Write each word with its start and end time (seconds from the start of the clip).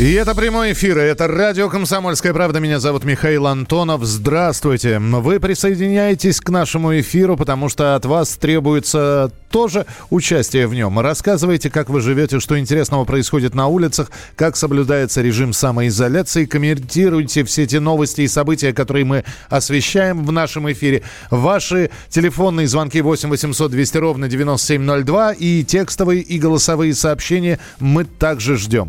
И 0.00 0.12
это 0.14 0.34
прямой 0.34 0.72
эфир, 0.72 0.98
это 0.98 1.28
радио 1.28 1.68
«Комсомольская 1.68 2.34
правда». 2.34 2.58
Меня 2.58 2.80
зовут 2.80 3.04
Михаил 3.04 3.46
Антонов. 3.46 4.02
Здравствуйте. 4.02 4.98
Вы 4.98 5.38
присоединяетесь 5.38 6.40
к 6.40 6.50
нашему 6.50 6.98
эфиру, 6.98 7.36
потому 7.36 7.68
что 7.68 7.94
от 7.94 8.04
вас 8.04 8.30
требуется 8.34 9.30
тоже 9.50 9.86
участие 10.10 10.66
в 10.66 10.74
нем. 10.74 10.98
Рассказывайте, 10.98 11.70
как 11.70 11.90
вы 11.90 12.00
живете, 12.00 12.40
что 12.40 12.58
интересного 12.58 13.04
происходит 13.04 13.54
на 13.54 13.68
улицах, 13.68 14.10
как 14.34 14.56
соблюдается 14.56 15.22
режим 15.22 15.52
самоизоляции. 15.52 16.44
Комментируйте 16.44 17.44
все 17.44 17.64
те 17.64 17.78
новости 17.78 18.22
и 18.22 18.28
события, 18.28 18.72
которые 18.72 19.04
мы 19.04 19.24
освещаем 19.48 20.24
в 20.24 20.32
нашем 20.32 20.72
эфире. 20.72 21.02
Ваши 21.30 21.90
телефонные 22.08 22.66
звонки 22.66 23.00
8 23.00 23.28
800 23.28 23.70
200 23.70 23.98
ровно 23.98 24.28
9702 24.28 25.34
и 25.34 25.62
текстовые 25.62 26.20
и 26.20 26.40
голосовые 26.40 26.94
сообщения 26.94 27.60
мы 27.78 28.04
также 28.04 28.56
ждем. 28.56 28.88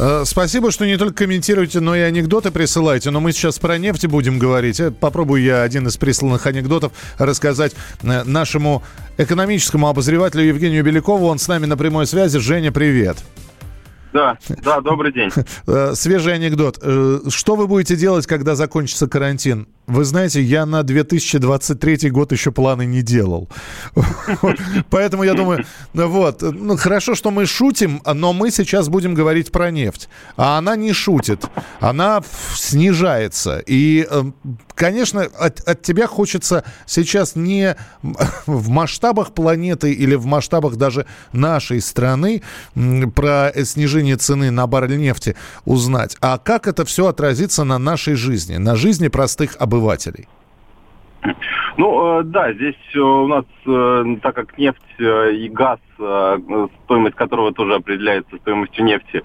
Э, 0.00 0.22
спасибо, 0.24 0.70
что 0.70 0.86
не 0.86 0.96
только 0.96 1.24
комментируете, 1.24 1.80
но 1.80 1.96
и 1.96 2.00
анекдоты 2.00 2.52
присылаете. 2.52 3.10
Но 3.10 3.20
мы 3.20 3.32
сейчас 3.32 3.58
про 3.58 3.78
нефть 3.78 4.06
будем 4.06 4.38
говорить. 4.38 4.78
Э, 4.78 4.92
попробую 4.92 5.42
я 5.42 5.62
один 5.62 5.88
из 5.88 5.96
присланных 5.96 6.46
анекдотов 6.46 6.92
рассказать 7.18 7.74
э, 8.02 8.22
нашему 8.22 8.84
экономическому 9.16 9.88
обозревателю 9.88 10.44
Евгению 10.44 10.84
Белякову. 10.84 11.26
Он 11.26 11.38
с 11.38 11.48
нами 11.48 11.66
на 11.66 11.76
прямой 11.76 12.06
связи. 12.06 12.38
Женя, 12.38 12.70
привет. 12.70 13.18
Да, 14.12 14.38
да, 14.62 14.80
добрый 14.80 15.12
день. 15.12 15.30
Свежий 15.94 16.32
анекдот. 16.32 16.76
Что 16.78 17.56
вы 17.56 17.66
будете 17.66 17.94
делать, 17.96 18.26
когда 18.26 18.54
закончится 18.54 19.06
карантин? 19.06 19.66
Вы 19.88 20.04
знаете, 20.04 20.42
я 20.42 20.66
на 20.66 20.82
2023 20.82 22.10
год 22.10 22.30
еще 22.32 22.52
планы 22.52 22.84
не 22.84 23.00
делал. 23.00 23.48
Поэтому 24.90 25.22
я 25.22 25.32
думаю, 25.32 25.64
вот, 25.94 26.42
ну, 26.42 26.76
хорошо, 26.76 27.14
что 27.14 27.30
мы 27.30 27.46
шутим, 27.46 28.02
но 28.04 28.34
мы 28.34 28.50
сейчас 28.50 28.90
будем 28.90 29.14
говорить 29.14 29.50
про 29.50 29.70
нефть. 29.70 30.10
А 30.36 30.58
она 30.58 30.76
не 30.76 30.92
шутит, 30.92 31.46
она 31.80 32.22
снижается. 32.54 33.62
И, 33.66 34.06
э, 34.10 34.24
конечно, 34.74 35.22
от, 35.22 35.60
от 35.66 35.80
тебя 35.80 36.06
хочется 36.06 36.64
сейчас 36.84 37.34
не 37.34 37.74
в 38.44 38.68
масштабах 38.68 39.32
планеты 39.32 39.90
или 39.94 40.16
в 40.16 40.26
масштабах 40.26 40.76
даже 40.76 41.06
нашей 41.32 41.80
страны 41.80 42.42
про 43.14 43.52
снижение 43.64 44.18
цены 44.18 44.50
на 44.50 44.66
баррель 44.66 44.98
нефти 44.98 45.34
узнать, 45.64 46.18
а 46.20 46.36
как 46.36 46.66
это 46.66 46.84
все 46.84 47.06
отразится 47.06 47.64
на 47.64 47.78
нашей 47.78 48.16
жизни, 48.16 48.58
на 48.58 48.76
жизни 48.76 49.08
простых 49.08 49.56
обывателей 49.58 49.77
обывателей? 49.78 50.28
Ну, 51.76 52.20
э, 52.20 52.22
да, 52.24 52.52
здесь 52.52 52.76
э, 52.94 52.98
у 52.98 53.26
нас, 53.26 53.44
э, 53.66 54.04
так 54.22 54.34
как 54.34 54.58
нефть 54.58 54.82
и 54.98 55.48
газ, 55.48 55.78
стоимость 56.84 57.14
которого 57.16 57.52
тоже 57.52 57.74
определяется 57.74 58.36
стоимостью 58.38 58.84
нефти, 58.84 59.22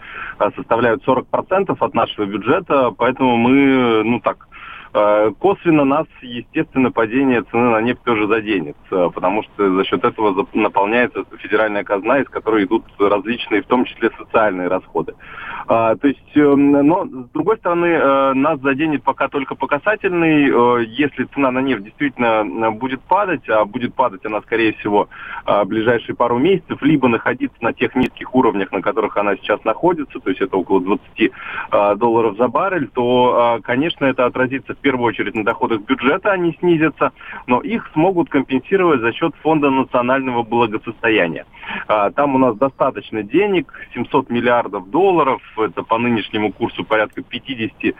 составляют 0.55 1.03
40% 1.03 1.75
от 1.79 1.93
нашего 1.95 2.25
бюджета, 2.25 2.91
поэтому 2.91 3.37
мы, 3.37 4.03
ну 4.03 4.19
так, 4.19 4.47
Косвенно 4.93 5.85
нас, 5.85 6.05
естественно, 6.21 6.91
падение 6.91 7.41
цены 7.43 7.71
на 7.71 7.81
нефть 7.81 8.03
тоже 8.03 8.27
заденет, 8.27 8.77
потому 8.89 9.41
что 9.43 9.75
за 9.75 9.83
счет 9.85 10.03
этого 10.03 10.47
наполняется 10.53 11.25
федеральная 11.37 11.83
казна, 11.83 12.19
из 12.19 12.29
которой 12.29 12.65
идут 12.65 12.83
различные, 12.99 13.63
в 13.63 13.65
том 13.65 13.85
числе 13.85 14.11
социальные 14.17 14.67
расходы. 14.67 15.15
А, 15.67 15.95
то 15.95 16.07
есть, 16.07 16.19
но 16.35 17.05
с 17.05 17.29
другой 17.33 17.57
стороны, 17.57 17.85
э, 17.85 18.33
нас 18.33 18.59
заденет 18.59 19.03
пока 19.03 19.29
только 19.29 19.55
по 19.55 19.67
касательной. 19.67 20.49
Э, 20.49 20.83
если 20.85 21.23
цена 21.25 21.51
на 21.51 21.59
нефть 21.59 21.83
действительно 21.83 22.43
э, 22.43 22.69
будет 22.71 23.01
падать, 23.01 23.47
а 23.49 23.63
будет 23.63 23.93
падать 23.93 24.25
она, 24.25 24.41
скорее 24.41 24.73
всего, 24.73 25.07
в 25.45 25.65
ближайшие 25.65 26.15
пару 26.15 26.37
месяцев, 26.37 26.81
либо 26.81 27.07
находиться 27.07 27.57
на 27.61 27.73
тех 27.73 27.95
низких 27.95 28.33
уровнях, 28.35 28.71
на 28.71 28.81
которых 28.81 29.17
она 29.17 29.35
сейчас 29.35 29.63
находится, 29.63 30.19
то 30.19 30.29
есть 30.29 30.41
это 30.41 30.57
около 30.57 30.81
20 30.81 31.31
долларов 31.97 32.37
за 32.37 32.47
баррель, 32.47 32.87
то, 32.87 33.59
конечно, 33.63 34.05
это 34.05 34.25
отразится 34.25 34.73
в 34.73 34.77
первую 34.83 35.07
очередь 35.07 35.33
на 35.33 35.43
доходах 35.43 35.81
бюджета, 35.81 36.31
они 36.31 36.55
снизятся, 36.59 37.11
но 37.47 37.61
их 37.61 37.89
смогут 37.93 38.29
компенсировать 38.29 39.01
за 39.01 39.13
счет 39.13 39.33
Фонда 39.41 39.71
национального 39.71 40.43
благосостояния. 40.43 41.45
Там 41.87 42.35
у 42.35 42.37
нас 42.37 42.55
достаточно 42.57 43.23
денег, 43.23 43.73
700 43.93 44.29
миллиардов 44.29 44.89
долларов, 44.89 45.41
это 45.57 45.83
по 45.83 45.97
нынешнему 45.97 46.51
курсу 46.51 46.83
порядка 46.83 47.23
50 47.23 47.95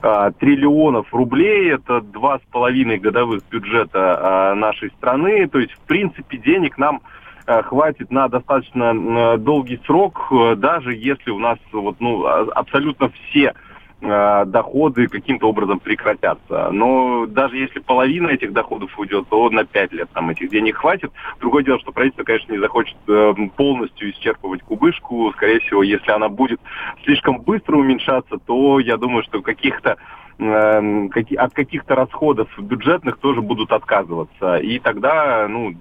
а, 0.00 0.30
триллионов 0.32 1.12
рублей, 1.12 1.72
это 1.72 2.00
два 2.00 2.38
с 2.38 2.42
половиной 2.52 2.98
годовых 2.98 3.42
бюджета 3.50 4.50
а, 4.50 4.54
нашей 4.54 4.90
страны, 4.90 5.48
то 5.48 5.58
есть 5.58 5.72
в 5.72 5.80
принципе 5.80 6.38
денег 6.38 6.78
нам 6.78 7.00
а, 7.46 7.62
хватит 7.62 8.10
на 8.10 8.28
достаточно 8.28 9.36
долгий 9.38 9.80
срок, 9.86 10.32
даже 10.56 10.94
если 10.94 11.30
у 11.30 11.38
нас 11.38 11.58
вот, 11.72 11.96
ну, 12.00 12.24
а, 12.26 12.46
абсолютно 12.54 13.10
все 13.10 13.54
Э, 14.00 14.44
доходы 14.46 15.08
каким-то 15.08 15.48
образом 15.48 15.80
прекратятся. 15.80 16.70
Но 16.70 17.26
даже 17.26 17.56
если 17.56 17.80
половина 17.80 18.28
этих 18.28 18.52
доходов 18.52 18.96
уйдет, 18.96 19.26
то 19.28 19.50
на 19.50 19.64
5 19.64 19.92
лет 19.92 20.08
там 20.12 20.30
этих 20.30 20.50
денег 20.50 20.76
хватит. 20.76 21.10
Другое 21.40 21.64
дело, 21.64 21.80
что 21.80 21.90
правительство, 21.90 22.22
конечно, 22.22 22.52
не 22.52 22.60
захочет 22.60 22.96
э, 23.08 23.34
полностью 23.56 24.12
исчерпывать 24.12 24.62
кубышку. 24.62 25.32
Скорее 25.32 25.58
всего, 25.60 25.82
если 25.82 26.12
она 26.12 26.28
будет 26.28 26.60
слишком 27.02 27.40
быстро 27.40 27.76
уменьшаться, 27.76 28.38
то 28.38 28.78
я 28.78 28.98
думаю, 28.98 29.24
что 29.24 29.42
каких-то 29.42 29.96
Эм, 30.40 31.10
от 31.36 31.52
каких-то 31.52 31.96
расходов 31.96 32.48
бюджетных 32.58 33.18
тоже 33.18 33.42
будут 33.42 33.72
отказываться. 33.72 34.58
И 34.58 34.78
тогда 34.78 35.48
ну, 35.48 35.74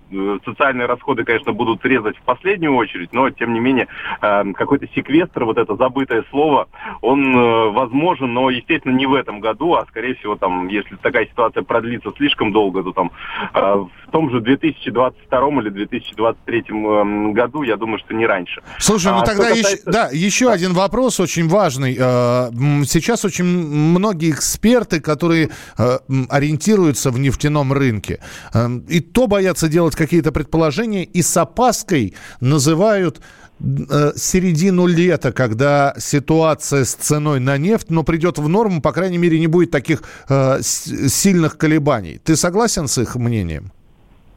социальные 0.45 0.87
расходы, 0.87 1.23
конечно, 1.25 1.53
будут 1.53 1.85
резать 1.85 2.17
в 2.17 2.21
последнюю 2.23 2.75
очередь, 2.75 3.13
но, 3.13 3.29
тем 3.29 3.53
не 3.53 3.59
менее, 3.59 3.87
эм, 4.21 4.55
какой-то 4.55 4.87
секвестр, 4.95 5.45
вот 5.45 5.59
это 5.59 5.75
забытое 5.75 6.23
слово, 6.31 6.67
он 7.01 7.37
э, 7.37 7.69
возможен, 7.69 8.33
но, 8.33 8.49
естественно, 8.49 8.95
не 8.95 9.05
в 9.05 9.13
этом 9.13 9.41
году, 9.41 9.75
а, 9.75 9.85
скорее 9.89 10.15
всего, 10.15 10.35
там, 10.35 10.67
если 10.69 10.95
такая 10.95 11.27
ситуация 11.27 11.61
продлится 11.61 12.11
слишком 12.17 12.51
долго, 12.51 12.81
то 12.81 12.93
там 12.93 13.11
э, 13.53 13.59
в 13.59 14.11
том 14.11 14.31
же 14.31 14.41
2022 14.41 15.49
или 15.61 15.69
2023 15.69 16.63
эм, 16.69 17.33
году, 17.33 17.61
я 17.61 17.77
думаю, 17.77 17.99
что 17.99 18.15
не 18.15 18.25
раньше. 18.25 18.63
Слушай, 18.79 19.11
ну 19.11 19.19
а 19.19 19.23
тогда 19.23 19.49
касается... 19.49 19.73
еще, 19.73 19.81
да, 19.85 20.09
еще 20.11 20.49
один 20.49 20.73
вопрос 20.73 21.19
очень 21.19 21.47
важный. 21.47 21.95
Э, 21.99 22.49
сейчас 22.85 23.23
очень 23.23 23.45
многие 23.45 24.31
эксперты, 24.47 25.01
которые 25.01 25.49
э, 25.77 25.99
ориентируются 26.29 27.11
в 27.11 27.19
нефтяном 27.19 27.73
рынке, 27.73 28.19
э, 28.53 28.67
и 28.87 29.01
то 29.01 29.27
боятся 29.27 29.67
делать 29.67 29.95
какие-то 29.95 30.31
предположения, 30.31 31.03
и 31.03 31.21
с 31.21 31.37
опаской 31.37 32.13
называют 32.39 33.19
э, 33.59 34.11
середину 34.15 34.87
лета, 34.87 35.31
когда 35.31 35.93
ситуация 35.97 36.85
с 36.85 36.95
ценой 36.95 37.39
на 37.39 37.57
нефть, 37.57 37.89
но 37.89 38.03
придет 38.03 38.37
в 38.37 38.47
норму, 38.47 38.81
по 38.81 38.91
крайней 38.91 39.17
мере, 39.17 39.39
не 39.39 39.47
будет 39.47 39.71
таких 39.71 40.03
э, 40.29 40.61
сильных 40.61 41.57
колебаний. 41.57 42.19
Ты 42.23 42.35
согласен 42.35 42.87
с 42.87 42.97
их 43.01 43.15
мнением? 43.15 43.71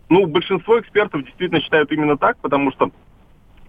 Ну, 0.09 0.27
большинство 0.27 0.81
экспертов 0.81 1.23
действительно 1.25 1.61
считают 1.61 1.93
именно 1.93 2.17
так, 2.17 2.37
потому 2.43 2.73
что 2.73 2.91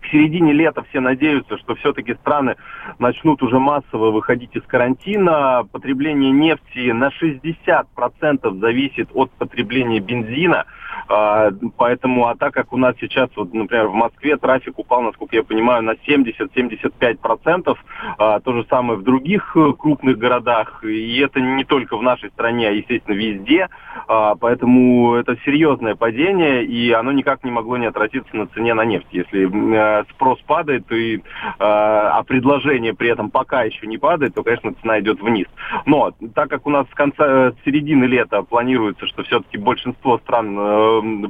середине 0.07 0.53
лета 0.53 0.83
все 0.89 0.99
надеются, 0.99 1.57
что 1.57 1.75
все-таки 1.75 2.13
страны 2.15 2.55
начнут 2.99 3.41
уже 3.43 3.59
массово 3.59 4.11
выходить 4.11 4.55
из 4.55 4.63
карантина. 4.63 5.67
Потребление 5.71 6.31
нефти 6.31 6.91
на 6.91 7.09
60% 7.09 8.59
зависит 8.59 9.09
от 9.13 9.31
потребления 9.31 9.99
бензина. 9.99 10.65
А, 11.07 11.51
поэтому, 11.77 12.27
а 12.27 12.35
так 12.35 12.53
как 12.53 12.73
у 12.73 12.77
нас 12.77 12.95
сейчас, 12.99 13.29
вот, 13.35 13.53
например, 13.53 13.87
в 13.87 13.93
Москве 13.93 14.37
трафик 14.37 14.79
упал, 14.79 15.01
насколько 15.01 15.35
я 15.35 15.43
понимаю, 15.43 15.83
на 15.83 15.95
70-75%, 16.07 17.77
а, 18.17 18.39
то 18.39 18.53
же 18.53 18.65
самое 18.69 18.99
в 18.99 19.03
других 19.03 19.55
э, 19.55 19.73
крупных 19.77 20.17
городах, 20.17 20.83
и 20.83 21.19
это 21.19 21.39
не 21.39 21.63
только 21.63 21.97
в 21.97 22.03
нашей 22.03 22.29
стране, 22.31 22.69
а, 22.69 22.71
естественно, 22.71 23.15
везде, 23.15 23.69
а, 24.07 24.35
поэтому 24.35 25.15
это 25.15 25.37
серьезное 25.45 25.95
падение, 25.95 26.63
и 26.65 26.91
оно 26.91 27.11
никак 27.11 27.43
не 27.43 27.51
могло 27.51 27.77
не 27.77 27.87
отразиться 27.87 28.35
на 28.35 28.47
цене 28.47 28.73
на 28.73 28.85
нефть. 28.85 29.07
Если 29.11 29.49
э, 29.49 30.03
спрос 30.11 30.39
падает, 30.41 30.91
и, 30.91 31.21
а 31.59 32.23
предложение 32.23 32.93
при 32.93 33.09
этом 33.09 33.29
пока 33.29 33.63
еще 33.63 33.87
не 33.87 33.97
падает, 33.97 34.35
то, 34.35 34.43
конечно, 34.43 34.73
цена 34.81 34.99
идет 34.99 35.21
вниз. 35.21 35.47
Но 35.85 36.11
так 36.33 36.49
как 36.49 36.65
у 36.67 36.69
нас 36.69 36.87
с 36.89 36.93
конца, 36.93 37.25
э, 37.25 37.51
с 37.51 37.65
середины 37.65 38.05
лета 38.05 38.41
планируется, 38.43 39.07
что 39.07 39.23
все-таки 39.23 39.57
большинство 39.57 40.17
стран 40.19 40.57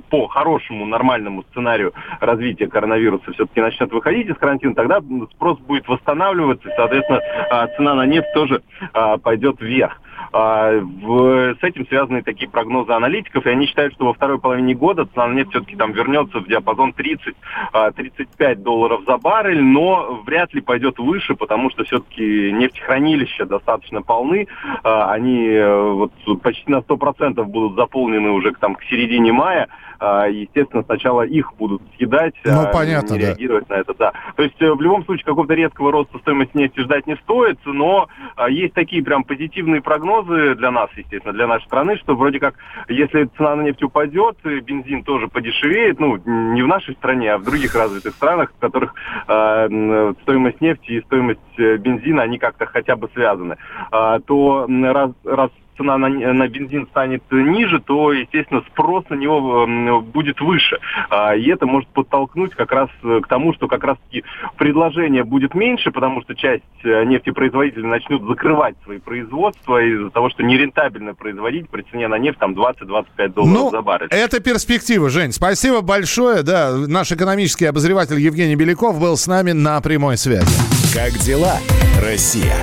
по 0.09 0.27
хорошему, 0.27 0.85
нормальному 0.85 1.43
сценарию 1.51 1.93
развития 2.19 2.67
коронавируса 2.67 3.31
все-таки 3.33 3.61
начнет 3.61 3.91
выходить 3.91 4.27
из 4.27 4.35
карантина, 4.37 4.75
тогда 4.75 5.01
спрос 5.33 5.59
будет 5.59 5.87
восстанавливаться, 5.87 6.69
и, 6.69 6.71
соответственно, 6.75 7.19
а, 7.49 7.67
цена 7.67 7.95
на 7.95 8.05
нефть 8.05 8.33
тоже 8.33 8.61
а, 8.93 9.17
пойдет 9.17 9.61
вверх. 9.61 10.01
А, 10.31 10.71
в, 10.79 11.55
с 11.59 11.63
этим 11.63 11.85
связаны 11.87 12.23
такие 12.23 12.49
прогнозы 12.49 12.91
аналитиков, 12.91 13.45
и 13.45 13.49
они 13.49 13.65
считают, 13.67 13.93
что 13.93 14.05
во 14.05 14.13
второй 14.13 14.39
половине 14.39 14.73
года 14.73 15.05
цена 15.05 15.27
на 15.27 15.33
нефть 15.33 15.51
все-таки 15.51 15.75
там 15.75 15.91
вернется 15.91 16.39
в 16.39 16.47
диапазон 16.47 16.93
30-35 16.97 17.33
а, 17.73 18.55
долларов 18.55 19.01
за 19.05 19.17
баррель, 19.17 19.61
но 19.61 20.21
вряд 20.25 20.53
ли 20.53 20.61
пойдет 20.61 20.99
выше, 20.99 21.35
потому 21.35 21.69
что 21.69 21.83
все-таки 21.83 22.51
нефтехранилища 22.51 23.45
достаточно 23.45 24.01
полны, 24.01 24.47
а, 24.83 25.11
они 25.11 25.47
э, 25.47 25.91
вот 25.91 26.11
почти 26.41 26.71
на 26.71 26.77
100% 26.77 27.43
будут 27.43 27.75
заполнены 27.75 28.29
уже 28.29 28.51
там, 28.53 28.75
к 28.75 28.83
середине 28.83 29.31
мая, 29.31 29.67
естественно, 30.01 30.81
сначала 30.83 31.21
их 31.21 31.53
будут 31.59 31.83
съедать, 31.95 32.33
ну, 32.43 32.65
понятно, 32.73 33.13
не 33.13 33.19
реагировать 33.19 33.67
да. 33.67 33.75
на 33.75 33.79
это. 33.81 33.93
Да. 33.93 34.13
То 34.35 34.43
есть 34.43 34.59
э, 34.59 34.73
в 34.73 34.81
любом 34.81 35.05
случае 35.05 35.25
какого-то 35.25 35.53
резкого 35.53 35.91
роста 35.91 36.17
стоимости 36.19 36.57
нефти 36.57 36.79
ждать 36.79 37.05
не 37.05 37.15
стоит, 37.17 37.59
но 37.65 38.07
есть 38.49 38.73
такие 38.73 39.03
прям 39.03 39.23
позитивные 39.23 39.81
прогнозы, 39.81 40.10
прогнозы 40.11 40.55
для 40.55 40.71
нас, 40.71 40.89
естественно, 40.95 41.33
для 41.33 41.47
нашей 41.47 41.65
страны, 41.65 41.97
что 41.97 42.15
вроде 42.15 42.39
как, 42.39 42.55
если 42.87 43.29
цена 43.37 43.55
на 43.55 43.61
нефть 43.61 43.83
упадет, 43.83 44.37
бензин 44.43 45.03
тоже 45.03 45.27
подешевеет, 45.27 45.99
ну, 45.99 46.17
не 46.25 46.61
в 46.61 46.67
нашей 46.67 46.95
стране, 46.95 47.33
а 47.33 47.37
в 47.37 47.43
других 47.43 47.75
развитых 47.75 48.13
странах, 48.15 48.51
в 48.51 48.59
которых 48.59 48.93
э, 49.27 50.13
стоимость 50.23 50.61
нефти 50.61 50.91
и 50.91 51.01
стоимость 51.01 51.39
э, 51.57 51.77
бензина, 51.77 52.23
они 52.23 52.37
как-то 52.37 52.65
хотя 52.65 52.95
бы 52.95 53.09
связаны, 53.13 53.57
э, 53.91 54.19
то 54.25 54.67
раз, 54.67 55.11
раз 55.23 55.51
цена 55.81 55.97
на, 55.97 56.09
на 56.09 56.47
бензин 56.47 56.87
станет 56.87 57.23
ниже, 57.31 57.79
то, 57.79 58.13
естественно, 58.13 58.63
спрос 58.71 59.05
на 59.09 59.15
него 59.15 60.01
будет 60.01 60.39
выше. 60.39 60.77
А, 61.09 61.35
и 61.35 61.47
это 61.49 61.65
может 61.65 61.89
подтолкнуть 61.89 62.53
как 62.55 62.71
раз 62.71 62.89
к 63.01 63.27
тому, 63.27 63.53
что 63.53 63.67
как 63.67 63.83
раз-таки 63.83 64.23
предложение 64.57 65.23
будет 65.23 65.55
меньше, 65.55 65.91
потому 65.91 66.21
что 66.21 66.35
часть 66.35 66.63
э, 66.83 67.03
нефтепроизводителей 67.05 67.87
начнут 67.87 68.23
закрывать 68.27 68.75
свои 68.83 68.99
производства 68.99 69.83
из-за 69.83 70.09
того, 70.11 70.29
что 70.29 70.43
нерентабельно 70.43 71.13
производить 71.13 71.69
при 71.69 71.81
цене 71.83 72.07
на 72.07 72.17
нефть 72.17 72.39
там 72.39 72.53
20-25 72.53 73.27
долларов 73.29 73.63
ну, 73.63 73.69
за 73.71 73.81
баррель. 73.81 74.07
Это 74.11 74.39
перспектива, 74.39 75.09
Жень. 75.09 75.31
Спасибо 75.31 75.81
большое. 75.81 76.43
Да, 76.43 76.75
наш 76.87 77.11
экономический 77.11 77.65
обозреватель 77.65 78.19
Евгений 78.19 78.55
Беляков 78.55 78.99
был 78.99 79.17
с 79.17 79.27
нами 79.27 79.51
на 79.51 79.81
прямой 79.81 80.17
связи. 80.17 80.45
Как 80.93 81.13
дела, 81.13 81.57
Россия? 82.01 82.55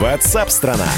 Ватсап-страна! 0.00 0.88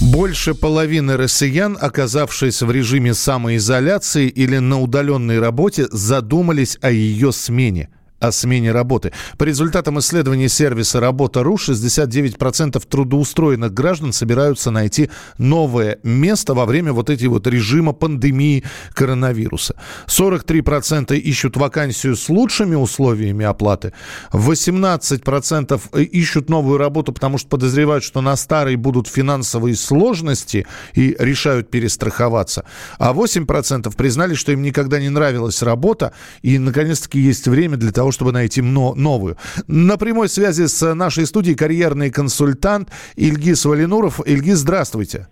Больше 0.00 0.54
половины 0.54 1.18
россиян, 1.18 1.76
оказавшись 1.78 2.62
в 2.62 2.70
режиме 2.70 3.12
самоизоляции 3.12 4.28
или 4.28 4.56
на 4.56 4.80
удаленной 4.80 5.40
работе, 5.40 5.86
задумались 5.90 6.78
о 6.80 6.90
ее 6.90 7.32
смене– 7.32 7.90
о 8.20 8.32
смене 8.32 8.70
работы. 8.70 9.12
По 9.38 9.44
результатам 9.44 9.98
исследования 9.98 10.48
сервиса 10.48 11.00
«Работа.ру» 11.00 11.56
69% 11.56 12.82
трудоустроенных 12.88 13.72
граждан 13.72 14.12
собираются 14.12 14.70
найти 14.70 15.10
новое 15.38 15.98
место 16.02 16.54
во 16.54 16.66
время 16.66 16.92
вот 16.92 17.10
этих 17.10 17.28
вот 17.28 17.46
режима 17.46 17.92
пандемии 17.92 18.64
коронавируса. 18.92 19.74
43% 20.06 21.16
ищут 21.16 21.56
вакансию 21.56 22.14
с 22.14 22.28
лучшими 22.28 22.74
условиями 22.74 23.44
оплаты. 23.44 23.92
18% 24.32 25.98
ищут 26.02 26.50
новую 26.50 26.78
работу, 26.78 27.12
потому 27.12 27.38
что 27.38 27.48
подозревают, 27.48 28.04
что 28.04 28.20
на 28.20 28.36
старой 28.36 28.76
будут 28.76 29.08
финансовые 29.08 29.76
сложности 29.76 30.66
и 30.94 31.16
решают 31.18 31.70
перестраховаться. 31.70 32.64
А 32.98 33.12
8% 33.12 33.94
признали, 33.96 34.34
что 34.34 34.52
им 34.52 34.62
никогда 34.62 35.00
не 35.00 35.08
нравилась 35.08 35.62
работа 35.62 36.12
и, 36.42 36.58
наконец-таки, 36.58 37.18
есть 37.18 37.48
время 37.48 37.76
для 37.76 37.92
того, 37.92 38.09
чтобы 38.10 38.32
найти 38.32 38.62
новую. 38.62 39.36
На 39.66 39.96
прямой 39.96 40.28
связи 40.28 40.66
с 40.66 40.94
нашей 40.94 41.26
студией 41.26 41.56
карьерный 41.56 42.10
консультант 42.10 42.90
Ильгиз 43.16 43.64
Валинуров. 43.64 44.20
Ильгиз, 44.26 44.58
здравствуйте. 44.58 45.28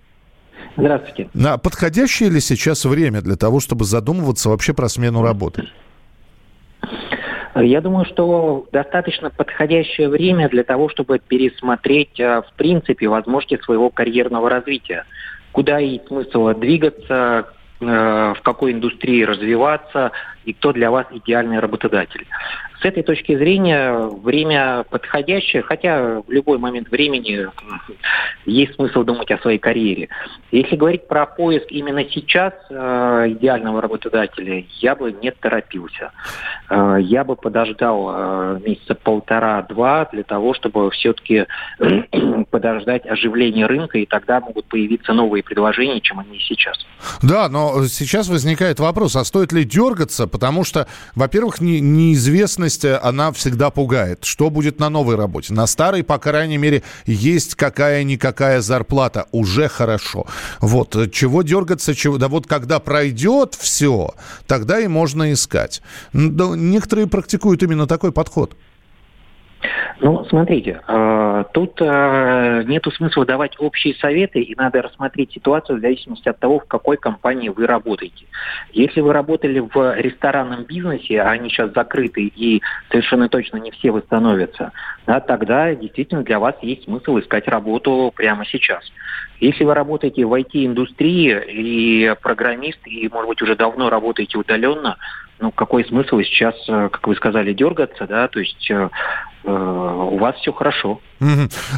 Здравствуйте. 0.76 1.28
А 1.44 1.58
подходящее 1.58 2.30
ли 2.30 2.40
сейчас 2.40 2.84
время 2.84 3.20
для 3.20 3.36
того, 3.36 3.58
чтобы 3.58 3.84
задумываться 3.84 4.48
вообще 4.48 4.74
про 4.74 4.88
смену 4.88 5.22
работы? 5.22 5.68
Я 7.56 7.80
думаю, 7.80 8.04
что 8.04 8.66
достаточно 8.70 9.30
подходящее 9.30 10.08
время 10.08 10.48
для 10.48 10.62
того, 10.62 10.88
чтобы 10.88 11.18
пересмотреть, 11.18 12.20
э, 12.20 12.42
в 12.42 12.52
принципе, 12.56 13.08
возможности 13.08 13.60
своего 13.64 13.90
карьерного 13.90 14.48
развития. 14.48 15.04
Куда 15.50 15.80
и 15.80 15.98
смысл 16.06 16.50
двигаться, 16.54 17.48
э, 17.80 17.84
в 18.36 18.40
какой 18.42 18.72
индустрии 18.72 19.24
развиваться 19.24 20.12
и 20.44 20.52
кто 20.52 20.72
для 20.72 20.90
вас 20.90 21.06
идеальный 21.10 21.58
работодатель. 21.58 22.26
С 22.80 22.84
этой 22.84 23.02
точки 23.02 23.36
зрения 23.36 23.92
время 24.06 24.84
подходящее, 24.88 25.62
хотя 25.62 26.20
в 26.20 26.30
любой 26.30 26.58
момент 26.58 26.90
времени 26.90 27.48
есть 28.46 28.74
смысл 28.74 29.02
думать 29.02 29.30
о 29.32 29.38
своей 29.38 29.58
карьере. 29.58 30.08
Если 30.52 30.76
говорить 30.76 31.08
про 31.08 31.26
поиск 31.26 31.66
именно 31.70 32.04
сейчас 32.08 32.52
э, 32.70 33.26
идеального 33.30 33.82
работодателя, 33.82 34.64
я 34.80 34.94
бы 34.94 35.12
не 35.12 35.32
торопился. 35.32 36.12
Э, 36.70 36.98
я 37.00 37.24
бы 37.24 37.34
подождал 37.34 38.10
э, 38.10 38.60
месяца 38.64 38.94
полтора-два 38.94 40.08
для 40.12 40.22
того, 40.22 40.54
чтобы 40.54 40.90
все-таки 40.92 41.46
подождать 42.50 43.06
оживления 43.06 43.66
рынка, 43.66 43.98
и 43.98 44.06
тогда 44.06 44.40
могут 44.40 44.66
появиться 44.66 45.12
новые 45.14 45.42
предложения, 45.42 46.00
чем 46.00 46.20
они 46.20 46.38
сейчас. 46.38 46.78
Да, 47.22 47.48
но 47.48 47.84
сейчас 47.86 48.28
возникает 48.28 48.78
вопрос, 48.78 49.16
а 49.16 49.24
стоит 49.24 49.52
ли 49.52 49.64
дергаться, 49.64 50.28
потому 50.28 50.64
что, 50.64 50.86
во-первых, 51.16 51.60
не, 51.60 51.80
неизвестно 51.80 52.67
неизвестность, 52.68 52.84
э, 52.84 52.96
она 52.96 53.32
всегда 53.32 53.70
пугает. 53.70 54.24
Что 54.24 54.50
будет 54.50 54.78
на 54.78 54.88
новой 54.90 55.16
работе? 55.16 55.52
На 55.52 55.66
старой, 55.66 56.02
по 56.02 56.18
крайней 56.18 56.58
мере, 56.58 56.82
есть 57.06 57.54
какая-никакая 57.54 58.60
зарплата. 58.60 59.26
Уже 59.32 59.68
хорошо. 59.68 60.26
Вот. 60.60 60.96
Э, 60.96 61.08
чего 61.08 61.42
дергаться? 61.42 61.94
Чего... 61.94 62.18
Да 62.18 62.28
вот 62.28 62.46
когда 62.46 62.78
пройдет 62.78 63.54
все, 63.54 64.14
тогда 64.46 64.80
и 64.80 64.88
можно 64.88 65.32
искать. 65.32 65.82
Некоторые 66.12 67.06
практикуют 67.06 67.62
именно 67.62 67.86
такой 67.86 68.12
подход. 68.12 68.54
Ну, 70.00 70.24
смотрите, 70.26 70.80
э, 70.86 71.44
тут 71.52 71.80
э, 71.80 72.62
нету 72.66 72.92
смысла 72.92 73.26
давать 73.26 73.56
общие 73.58 73.94
советы, 73.96 74.40
и 74.40 74.54
надо 74.54 74.82
рассмотреть 74.82 75.32
ситуацию 75.32 75.78
в 75.78 75.80
зависимости 75.80 76.28
от 76.28 76.38
того, 76.38 76.60
в 76.60 76.66
какой 76.66 76.96
компании 76.96 77.48
вы 77.48 77.66
работаете. 77.66 78.26
Если 78.72 79.00
вы 79.00 79.12
работали 79.12 79.58
в 79.58 79.96
ресторанном 79.96 80.64
бизнесе, 80.64 81.20
а 81.20 81.30
они 81.30 81.48
сейчас 81.48 81.72
закрыты 81.72 82.22
и 82.22 82.62
совершенно 82.90 83.28
точно 83.28 83.56
не 83.56 83.72
все 83.72 83.90
восстановятся, 83.90 84.70
да, 85.06 85.18
тогда 85.20 85.74
действительно 85.74 86.22
для 86.22 86.38
вас 86.38 86.54
есть 86.62 86.84
смысл 86.84 87.18
искать 87.18 87.48
работу 87.48 88.12
прямо 88.14 88.44
сейчас. 88.46 88.84
Если 89.40 89.64
вы 89.64 89.74
работаете 89.74 90.24
в 90.24 90.34
IT-индустрии 90.34 91.42
и 91.48 92.14
программист, 92.22 92.78
и, 92.86 93.08
может 93.08 93.28
быть, 93.28 93.42
уже 93.42 93.56
давно 93.56 93.90
работаете 93.90 94.38
удаленно, 94.38 94.96
ну, 95.40 95.52
какой 95.52 95.84
смысл 95.84 96.20
сейчас, 96.20 96.54
э, 96.68 96.88
как 96.90 97.06
вы 97.06 97.14
сказали, 97.14 97.52
дергаться, 97.52 98.06
да, 98.06 98.28
то 98.28 98.40
есть 98.40 98.70
э, 98.70 98.88
э 99.44 99.50
у 99.50 100.18
вас 100.18 100.36
все 100.36 100.52
хорошо. 100.52 101.00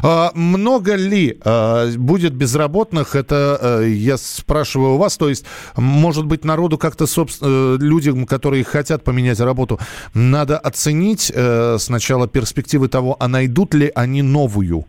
А, 0.02 0.31
много 0.35 0.95
ли 0.97 1.38
а, 1.45 1.88
будет 1.97 2.35
безработных? 2.35 3.14
Это 3.14 3.83
я 3.85 4.17
спрашиваю 4.17 4.95
у 4.95 4.97
вас, 4.97 5.17
то 5.17 5.29
есть, 5.29 5.47
может 5.76 6.26
быть, 6.26 6.45
народу 6.45 6.79
как-то, 6.79 7.07
собственно, 7.07 7.76
людям, 7.79 8.26
которые 8.26 8.64
хотят 8.64 9.05
поменять 9.05 9.40
работу, 9.40 9.79
надо 10.14 10.59
оценить 10.59 11.33
сначала 11.79 12.29
перспективы 12.29 12.88
того, 12.88 13.17
а 13.19 13.29
найдут 13.29 13.75
ли 13.75 13.90
они 13.95 14.23
новую? 14.23 14.87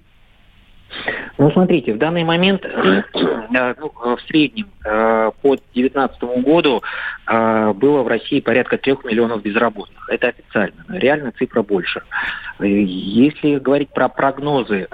Ну, 1.42 1.50
смотрите, 1.50 1.96
в 1.96 1.98
данный 1.98 2.24
момент 2.24 2.64
э, 2.64 3.02
ну, 3.16 3.92
в 4.16 4.22
среднем 4.28 4.68
э, 4.86 5.32
по 5.42 5.56
2019 5.56 6.22
году 6.44 6.84
э, 7.26 7.74
было 7.74 8.04
в 8.04 8.08
России 8.08 8.42
порядка 8.42 8.78
трех 8.78 9.04
миллионов 9.04 9.42
безработных. 9.42 10.08
Это 10.08 10.28
официально. 10.28 10.86
Реально 10.90 11.32
цифра 11.32 11.64
больше. 11.64 12.04
Если 12.60 13.58
говорить 13.58 13.90
про 13.90 14.08
прогнозы 14.08 14.88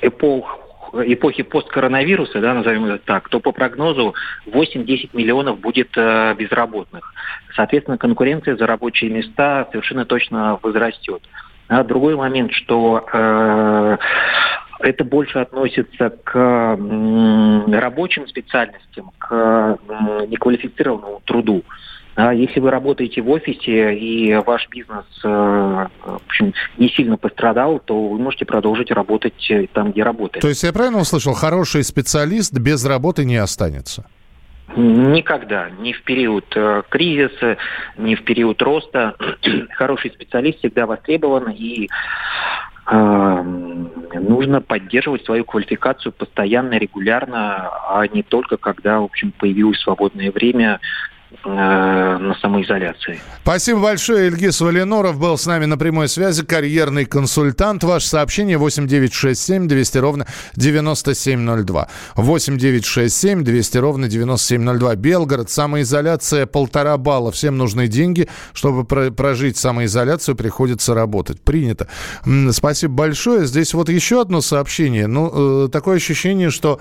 эпох 0.00 0.58
эпохи 0.94 1.42
посткоронавируса, 1.42 2.40
да, 2.40 2.54
назовем 2.54 2.86
это 2.86 3.04
так, 3.04 3.28
то 3.28 3.40
по 3.40 3.52
прогнозу 3.52 4.14
8-10 4.46 5.10
миллионов 5.12 5.58
будет 5.58 5.90
э, 5.96 6.34
безработных. 6.38 7.12
Соответственно, 7.54 7.98
конкуренция 7.98 8.56
за 8.56 8.66
рабочие 8.66 9.10
места 9.10 9.68
совершенно 9.70 10.06
точно 10.06 10.58
возрастет. 10.62 11.20
А 11.68 11.82
другой 11.82 12.16
момент, 12.16 12.52
что 12.52 13.06
э, 13.12 13.96
это 14.80 15.04
больше 15.04 15.38
относится 15.38 16.10
к 16.10 16.36
э, 16.36 17.78
рабочим 17.78 18.28
специальностям, 18.28 19.12
к 19.18 19.28
э, 19.30 19.76
неквалифицированному 20.28 21.22
труду. 21.24 21.62
А 22.16 22.32
если 22.32 22.60
вы 22.60 22.70
работаете 22.70 23.22
в 23.22 23.30
офисе 23.30 23.96
и 23.96 24.34
ваш 24.46 24.68
бизнес 24.68 25.04
э, 25.24 25.28
в 25.28 26.16
общем, 26.26 26.54
не 26.78 26.88
сильно 26.90 27.16
пострадал, 27.16 27.80
то 27.80 28.08
вы 28.08 28.18
можете 28.18 28.44
продолжить 28.44 28.90
работать 28.90 29.50
там, 29.72 29.92
где 29.92 30.02
работаете. 30.02 30.40
То 30.40 30.48
есть 30.48 30.62
я 30.62 30.72
правильно 30.72 31.00
услышал, 31.00 31.32
хороший 31.32 31.82
специалист 31.82 32.52
без 32.52 32.84
работы 32.84 33.24
не 33.24 33.36
останется? 33.36 34.04
Никогда, 34.76 35.70
ни 35.70 35.92
в 35.92 36.02
период 36.02 36.46
э, 36.56 36.82
кризиса, 36.88 37.58
ни 37.96 38.14
в 38.14 38.24
период 38.24 38.60
роста. 38.62 39.14
Хороший 39.70 40.10
специалист 40.10 40.58
всегда 40.58 40.86
востребован, 40.86 41.50
и 41.50 41.88
нужно 42.86 44.60
поддерживать 44.60 45.24
свою 45.24 45.44
квалификацию 45.44 46.12
постоянно, 46.12 46.74
регулярно, 46.74 47.70
а 47.88 48.06
не 48.12 48.22
только 48.22 48.58
когда, 48.58 49.00
в 49.00 49.04
общем, 49.04 49.32
появилось 49.32 49.80
свободное 49.80 50.30
время 50.30 50.80
на 51.44 52.34
самоизоляции. 52.40 53.20
Спасибо 53.42 53.80
большое. 53.80 54.28
Ильгиз 54.28 54.60
Валиноров 54.60 55.18
был 55.18 55.36
с 55.36 55.46
нами 55.46 55.66
на 55.66 55.76
прямой 55.76 56.08
связи, 56.08 56.44
карьерный 56.44 57.04
консультант. 57.04 57.84
Ваше 57.84 58.08
сообщение 58.08 58.56
8967 58.58 59.68
200 59.68 59.98
ровно 59.98 60.26
9702. 60.56 61.88
8967 62.16 63.44
200 63.44 63.78
ровно 63.78 64.08
9702. 64.08 64.96
Белгород, 64.96 65.50
самоизоляция 65.50 66.46
полтора 66.46 66.96
балла. 66.96 67.32
Всем 67.32 67.58
нужны 67.58 67.88
деньги. 67.88 68.28
Чтобы 68.52 68.84
прожить 68.84 69.56
самоизоляцию, 69.56 70.36
приходится 70.36 70.94
работать. 70.94 71.40
Принято. 71.40 71.88
Спасибо 72.52 72.94
большое. 72.94 73.46
Здесь 73.46 73.74
вот 73.74 73.88
еще 73.88 74.20
одно 74.20 74.40
сообщение. 74.40 75.06
Ну, 75.06 75.66
э, 75.66 75.68
такое 75.68 75.96
ощущение, 75.96 76.50
что 76.50 76.80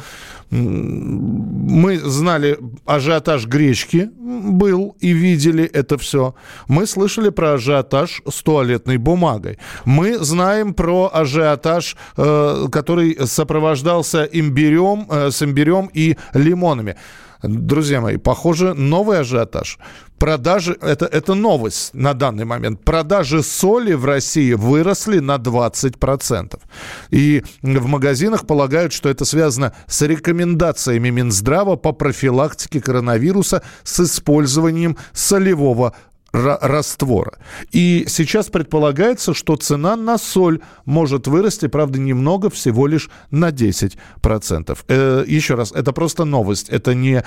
мы 0.53 1.97
знали 1.97 2.59
ажиотаж 2.85 3.47
гречки 3.47 4.09
был 4.15 4.95
и 4.99 5.11
видели 5.11 5.63
это 5.63 5.97
все. 5.97 6.35
Мы 6.67 6.85
слышали 6.85 7.29
про 7.29 7.53
ажиотаж 7.53 8.21
с 8.29 8.43
туалетной 8.43 8.97
бумагой. 8.97 9.57
Мы 9.85 10.19
знаем 10.19 10.73
про 10.73 11.09
ажиотаж, 11.11 11.95
э, 12.17 12.67
который 12.71 13.17
сопровождался 13.25 14.23
имбирем, 14.23 15.07
э, 15.09 15.31
с 15.31 15.41
имбирем 15.41 15.89
и 15.93 16.17
лимонами. 16.33 16.97
Друзья 17.41 17.99
мои, 17.99 18.17
похоже, 18.17 18.73
новый 18.73 19.19
ажиотаж. 19.19 19.79
Продажи, 20.23 20.77
это, 20.79 21.05
это 21.05 21.33
новость 21.33 21.93
на 21.93 22.13
данный 22.13 22.45
момент. 22.45 22.79
Продажи 22.85 23.43
соли 23.43 23.91
в 23.91 24.05
России 24.05 24.53
выросли 24.53 25.19
на 25.19 25.35
20%. 25.35 26.61
И 27.09 27.43
в 27.61 27.87
магазинах 27.87 28.47
полагают, 28.47 28.93
что 28.93 29.09
это 29.09 29.25
связано 29.25 29.75
с 29.85 30.01
рекомендациями 30.01 31.09
Минздрава 31.09 31.75
по 31.75 31.91
профилактике 31.91 32.79
коронавируса 32.79 33.63
с 33.83 33.99
использованием 33.99 34.95
солевого 35.11 35.93
раствора. 36.33 37.37
И 37.71 38.05
сейчас 38.07 38.49
предполагается, 38.49 39.33
что 39.33 39.55
цена 39.55 39.95
на 39.95 40.17
соль 40.17 40.59
может 40.85 41.27
вырасти, 41.27 41.67
правда, 41.67 41.99
немного, 41.99 42.49
всего 42.49 42.87
лишь 42.87 43.09
на 43.29 43.49
10%. 43.49 44.77
Э, 44.87 45.23
еще 45.27 45.55
раз, 45.55 45.71
это 45.71 45.93
просто 45.93 46.25
новость, 46.25 46.69
это 46.69 46.95
не 46.95 47.23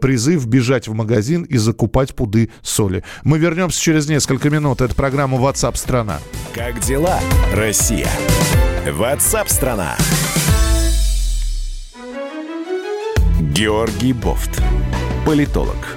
призыв 0.00 0.46
бежать 0.46 0.88
в 0.88 0.94
магазин 0.94 1.42
и 1.42 1.58
закупать 1.58 2.14
пуды 2.14 2.50
соли. 2.62 3.04
Мы 3.24 3.38
вернемся 3.38 3.80
через 3.80 4.08
несколько 4.08 4.50
минут. 4.50 4.80
Это 4.80 4.94
программа 4.94 5.38
WhatsApp 5.38 5.76
страна. 5.76 6.18
Как 6.54 6.80
дела, 6.80 7.20
Россия? 7.52 8.08
WhatsApp 8.86 9.48
страна. 9.48 9.96
Георгий 13.40 14.12
Бофт. 14.12 14.62
Политолог, 15.24 15.96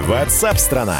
Ватсап-страна! 0.00 0.98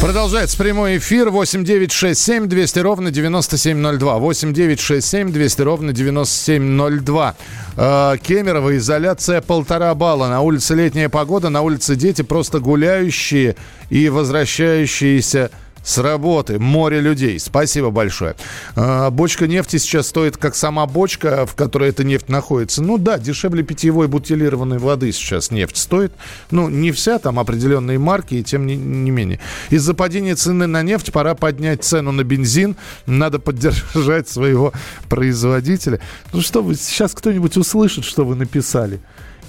Продолжается 0.00 0.56
прямой 0.56 0.98
эфир 0.98 1.30
8967 1.30 2.46
200 2.46 2.78
ровно 2.78 3.10
9702. 3.10 4.18
8967 4.18 5.32
200 5.32 5.62
ровно 5.62 5.92
9702. 5.92 7.34
Э, 7.76 8.16
Кемерово, 8.22 8.76
изоляция 8.76 9.40
полтора 9.40 9.94
балла. 9.94 10.28
На 10.28 10.40
улице 10.40 10.74
летняя 10.74 11.08
погода, 11.08 11.50
на 11.50 11.60
улице 11.60 11.96
дети 11.96 12.22
просто 12.22 12.60
гуляющие 12.60 13.56
и 13.90 14.08
возвращающиеся 14.08 15.50
с 15.86 15.98
работы. 15.98 16.58
Море 16.58 17.00
людей. 17.00 17.38
Спасибо 17.38 17.90
большое. 17.90 18.34
А, 18.74 19.10
бочка 19.10 19.46
нефти 19.46 19.76
сейчас 19.76 20.08
стоит 20.08 20.36
как 20.36 20.56
сама 20.56 20.84
бочка, 20.86 21.46
в 21.46 21.54
которой 21.54 21.90
эта 21.90 22.02
нефть 22.02 22.28
находится. 22.28 22.82
Ну 22.82 22.98
да, 22.98 23.18
дешевле 23.18 23.62
питьевой 23.62 24.08
бутилированной 24.08 24.78
воды 24.78 25.12
сейчас 25.12 25.52
нефть 25.52 25.76
стоит. 25.76 26.12
Ну, 26.50 26.68
не 26.68 26.90
вся, 26.90 27.20
там 27.20 27.38
определенные 27.38 28.00
марки, 28.00 28.34
и 28.34 28.42
тем 28.42 28.66
не, 28.66 28.74
не 28.76 29.12
менее. 29.12 29.38
Из-за 29.70 29.94
падения 29.94 30.34
цены 30.34 30.66
на 30.66 30.82
нефть 30.82 31.12
пора 31.12 31.36
поднять 31.36 31.84
цену 31.84 32.10
на 32.10 32.24
бензин. 32.24 32.74
Надо 33.06 33.38
поддержать 33.38 34.28
своего 34.28 34.72
производителя. 35.08 36.00
Ну 36.32 36.40
что 36.40 36.62
вы, 36.62 36.74
сейчас 36.74 37.12
кто-нибудь 37.12 37.56
услышит, 37.56 38.04
что 38.04 38.24
вы 38.24 38.34
написали 38.34 39.00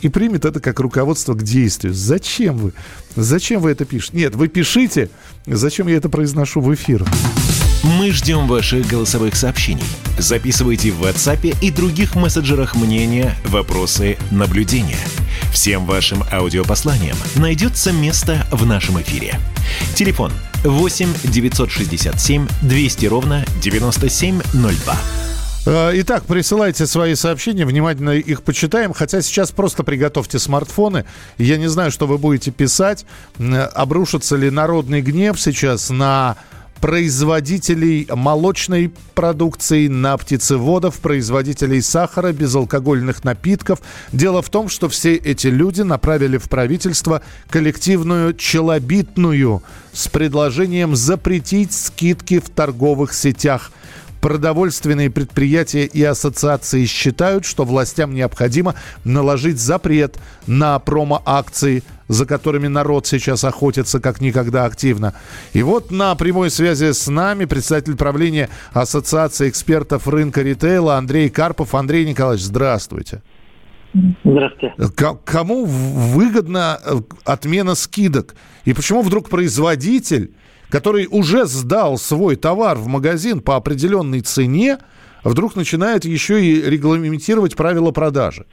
и 0.01 0.10
примет 0.10 0.46
это 0.46 0.60
как 0.60 0.80
руководство 0.80 1.34
к 1.34 1.44
действию. 1.44 1.94
Зачем 1.94 2.58
вы? 2.58 2.74
Зачем 3.16 3.62
вы 3.62 3.72
это 3.72 3.86
пишете? 3.86 4.18
Нет, 4.18 4.36
вы 4.36 4.48
пишите. 4.48 5.10
Зачем 5.46 5.88
я 5.88 5.98
это 5.98 6.10
произношу 6.10 6.62
в 6.62 6.74
эфир? 6.74 7.06
Мы 7.84 8.12
ждем 8.12 8.48
ваших 8.48 8.88
голосовых 8.88 9.36
сообщений. 9.36 9.84
Записывайте 10.18 10.92
в 10.92 11.04
WhatsApp 11.04 11.58
и 11.62 11.72
других 11.72 12.16
мессенджерах 12.16 12.75
мнения, 12.75 13.36
вопросы, 13.46 14.18
наблюдения. 14.32 14.98
Всем 15.54 15.86
вашим 15.86 16.24
аудиопосланиям 16.32 17.18
найдется 17.36 17.92
место 17.92 18.46
в 18.51 18.66
нашем 18.66 19.01
эфире. 19.01 19.39
Телефон 19.96 20.32
8 20.63 21.13
967 21.24 22.48
200 22.63 23.06
ровно 23.06 23.46
9702. 23.62 25.26
Э, 25.69 25.91
итак, 25.95 26.24
присылайте 26.24 26.88
свои 26.88 27.13
сообщения, 27.15 27.65
внимательно 27.65 28.12
их 28.12 28.43
почитаем. 28.43 28.93
Хотя 28.93 29.21
сейчас 29.21 29.51
просто 29.51 29.83
приготовьте 29.83 30.39
смартфоны. 30.39 31.03
Я 31.38 31.57
не 31.57 31.67
знаю, 31.67 31.91
что 31.91 32.07
вы 32.07 32.17
будете 32.17 32.51
писать. 32.51 33.05
Обрушится 33.74 34.38
ли 34.38 34.50
народный 34.50 35.01
гнев 35.01 35.39
сейчас 35.39 35.89
на 35.89 36.38
производителей 36.79 38.07
молочной 38.09 38.93
продукции, 39.13 39.88
на 39.89 40.15
птицеводов, 40.15 41.00
производителей 41.00 41.81
сахара, 41.81 42.31
безалкогольных 42.31 43.25
напитков. 43.25 43.79
Дело 44.13 44.41
в 44.41 44.50
том, 44.50 44.69
что 44.69 44.88
все 44.88 45.15
эти 45.15 45.47
люди 45.47 45.81
направили 45.81 46.38
в 46.38 46.47
правительство 46.47 47.24
коллективную 47.50 48.36
челобитную 48.36 49.63
с 49.91 50.07
предложением 50.07 50.95
запретить 50.95 51.74
скидки 51.74 52.39
в 52.39 52.47
торговых 52.50 53.13
сетях– 53.13 53.71
Продовольственные 54.27 55.10
предприятия 55.10 55.86
и 55.86 56.03
ассоциации 56.03 56.84
считают, 56.84 57.46
что 57.46 57.63
властям 57.63 58.13
необходимо 58.13 58.75
наложить 59.05 59.57
запрет 59.57 60.19
на 60.48 60.77
промо-акции, 60.79 61.81
за 62.10 62.25
которыми 62.25 62.67
народ 62.67 63.07
сейчас 63.07 63.46
охотится 63.46 64.01
как 64.01 64.19
никогда 64.19 64.65
активно. 64.65 65.13
И 65.53 65.63
вот 65.63 65.91
на 65.91 66.13
прямой 66.15 66.50
связи 66.50 66.91
с 66.91 67.07
нами 67.07 67.46
председатель 67.46 67.96
правления 67.96 68.50
Ассоциации 68.74 69.48
экспертов 69.48 70.10
рынка 70.10 70.41
ритейла 70.41 70.98
Андрей 70.98 71.29
Карпов. 71.29 71.74
Андрей 71.74 72.05
Николаевич, 72.05 72.43
здравствуйте. 72.48 73.22
Здравствуйте. 74.25 74.75
К- 74.93 75.19
кому 75.24 75.63
выгодна 75.63 76.79
э, 76.86 76.96
отмена 77.24 77.75
скидок? 77.75 78.36
И 78.65 78.74
почему 78.74 79.03
вдруг 79.03 79.29
производитель 79.29 80.34
который 80.69 81.07
уже 81.09 81.45
сдал 81.45 81.97
свой 81.97 82.36
товар 82.36 82.77
в 82.77 82.88
магазин 82.88 83.41
по 83.41 83.55
определенной 83.55 84.21
цене, 84.21 84.77
вдруг 85.24 85.55
начинает 85.55 86.05
еще 86.05 86.43
и 86.43 86.62
регламентировать 86.62 87.55
правила 87.55 87.91
продажи? 87.91 88.45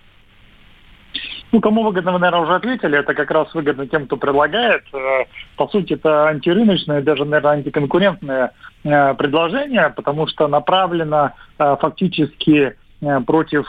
Ну, 1.55 1.61
кому 1.61 1.85
выгодно, 1.85 2.13
вы, 2.13 2.19
наверное, 2.19 2.45
уже 2.45 2.55
ответили. 2.57 2.99
Это 2.99 3.15
как 3.15 3.31
раз 3.31 3.55
выгодно 3.55 3.87
тем, 3.87 4.07
кто 4.07 4.17
предлагает. 4.17 4.83
Э, 4.93 5.27
по 5.57 5.69
сути, 5.69 5.93
это 5.93 6.27
антирыночное, 6.27 7.01
даже, 7.01 7.25
наверное, 7.25 7.59
антиконкурентное 7.59 8.51
э, 8.83 9.15
предложение, 9.15 9.93
потому 9.95 10.27
что 10.27 10.49
направлено 10.49 11.31
э, 11.59 11.77
фактически 11.81 12.75
против 13.27 13.67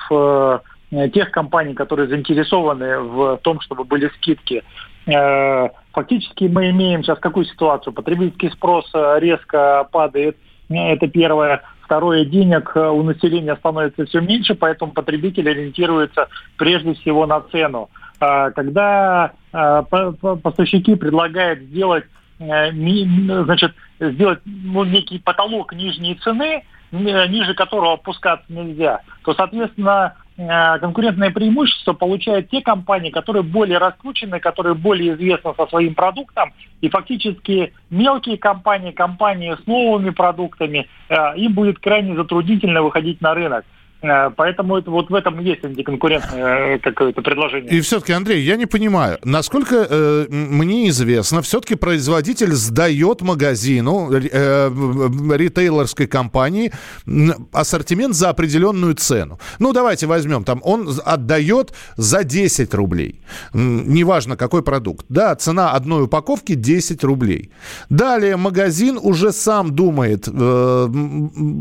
тех 1.13 1.31
компаний, 1.31 1.73
которые 1.73 2.07
заинтересованы 2.07 2.99
в 2.99 3.37
том, 3.43 3.59
чтобы 3.61 3.83
были 3.83 4.09
скидки 4.17 4.63
Э, 5.07 5.69
фактически 5.93 6.45
мы 6.45 6.69
имеем 6.71 7.03
сейчас 7.03 7.19
какую 7.19 7.45
ситуацию? 7.45 7.93
Потребительский 7.93 8.49
спрос 8.49 8.89
э, 8.93 9.17
резко 9.19 9.87
падает, 9.91 10.37
это 10.69 11.07
первое. 11.07 11.61
Второе, 11.81 12.25
денег 12.25 12.71
э, 12.75 12.89
у 12.89 13.03
населения 13.03 13.55
становится 13.55 14.05
все 14.05 14.19
меньше, 14.19 14.55
поэтому 14.55 14.91
потребитель 14.91 15.49
ориентируется 15.49 16.27
прежде 16.57 16.95
всего 16.95 17.25
на 17.25 17.41
цену. 17.41 17.89
Когда 18.17 19.33
поставщики 19.51 20.95
предлагают 20.95 21.59
сделать 21.59 22.05
значит, 22.39 23.73
сделать 23.99 24.39
ну, 24.45 24.85
некий 24.85 25.19
потолок 25.19 25.73
нижней 25.73 26.15
цены, 26.15 26.63
ниже 26.91 27.53
которого 27.53 27.93
опускаться 27.93 28.45
нельзя, 28.51 29.01
то, 29.23 29.33
соответственно, 29.33 30.15
Э, 30.37 30.79
конкурентное 30.79 31.31
преимущество 31.31 31.93
получают 31.93 32.49
те 32.49 32.61
компании, 32.61 33.09
которые 33.09 33.43
более 33.43 33.77
раскручены, 33.77 34.41
которые 34.41 34.75
более 34.75 35.13
известны 35.13 35.53
со 35.55 35.65
своим 35.67 35.95
продуктом, 35.95 36.51
и 36.81 36.89
фактически 36.89 37.73
мелкие 37.89 38.37
компании, 38.37 38.91
компании 38.91 39.55
с 39.55 39.65
новыми 39.65 40.09
продуктами, 40.09 40.89
э, 41.07 41.37
им 41.37 41.53
будет 41.53 41.79
крайне 41.79 42.15
затруднительно 42.15 42.81
выходить 42.81 43.21
на 43.21 43.33
рынок. 43.33 43.63
Э, 44.05 44.29
поэтому 44.35 44.77
это, 44.77 44.91
вот 44.91 45.09
в 45.09 45.15
этом 45.15 45.39
есть 45.39 45.63
антиконкурентное 45.63 46.75
э, 46.75 46.79
какое-то 46.79 47.21
предложение. 47.21 47.71
И 47.71 47.81
все-таки, 47.81 48.13
Андрей, 48.13 48.41
я 48.41 48.55
не 48.55 48.65
понимаю, 48.65 49.17
насколько 49.23 49.87
э, 49.89 50.25
мне 50.29 50.89
известно, 50.89 51.41
все-таки 51.41 51.75
производитель 51.75 52.53
сдает 52.53 53.21
магазину, 53.21 54.11
э, 54.11 54.69
ритейлерской 55.35 56.07
компании 56.07 56.71
ассортимент 57.51 58.15
за 58.15 58.29
определенную 58.29 58.95
цену. 58.95 59.39
Ну, 59.59 59.73
давайте 59.73 60.07
возьмем, 60.07 60.43
там 60.43 60.61
он 60.63 60.89
отдает 61.03 61.73
за 61.97 62.23
10 62.23 62.73
рублей. 62.73 63.21
Неважно, 63.53 64.37
какой 64.37 64.61
продукт. 64.61 65.05
Да, 65.09 65.35
цена 65.35 65.71
одной 65.71 66.03
упаковки 66.03 66.53
10 66.55 67.03
рублей. 67.03 67.51
Далее 67.89 68.37
магазин 68.37 68.99
уже 69.01 69.31
сам 69.31 69.75
думает 69.75 70.27
э, 70.27 70.87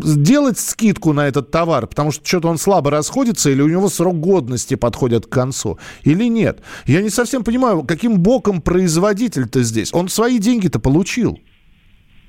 сделать 0.05 0.59
скидку 0.59 1.13
на 1.13 1.29
этот 1.29 1.51
товар, 1.51 1.87
потому 1.87 2.13
что 2.13 2.25
что-то 2.35 2.49
он 2.49 2.59
слабо 2.59 2.91
расходится, 2.91 3.49
или 3.49 3.63
у 3.63 3.69
него 3.69 3.89
срок 3.89 4.17
годности 4.17 4.75
подходит 4.75 5.27
к 5.27 5.29
концу, 5.29 5.79
или 6.03 6.25
нет. 6.25 6.59
Я 6.85 7.01
не 7.01 7.11
совсем 7.11 7.45
понимаю, 7.45 7.85
каким 7.85 8.19
боком 8.21 8.61
производитель-то 8.61 9.63
здесь? 9.63 9.95
Он 9.95 10.09
свои 10.09 10.39
деньги-то 10.41 10.81
получил. 10.81 11.39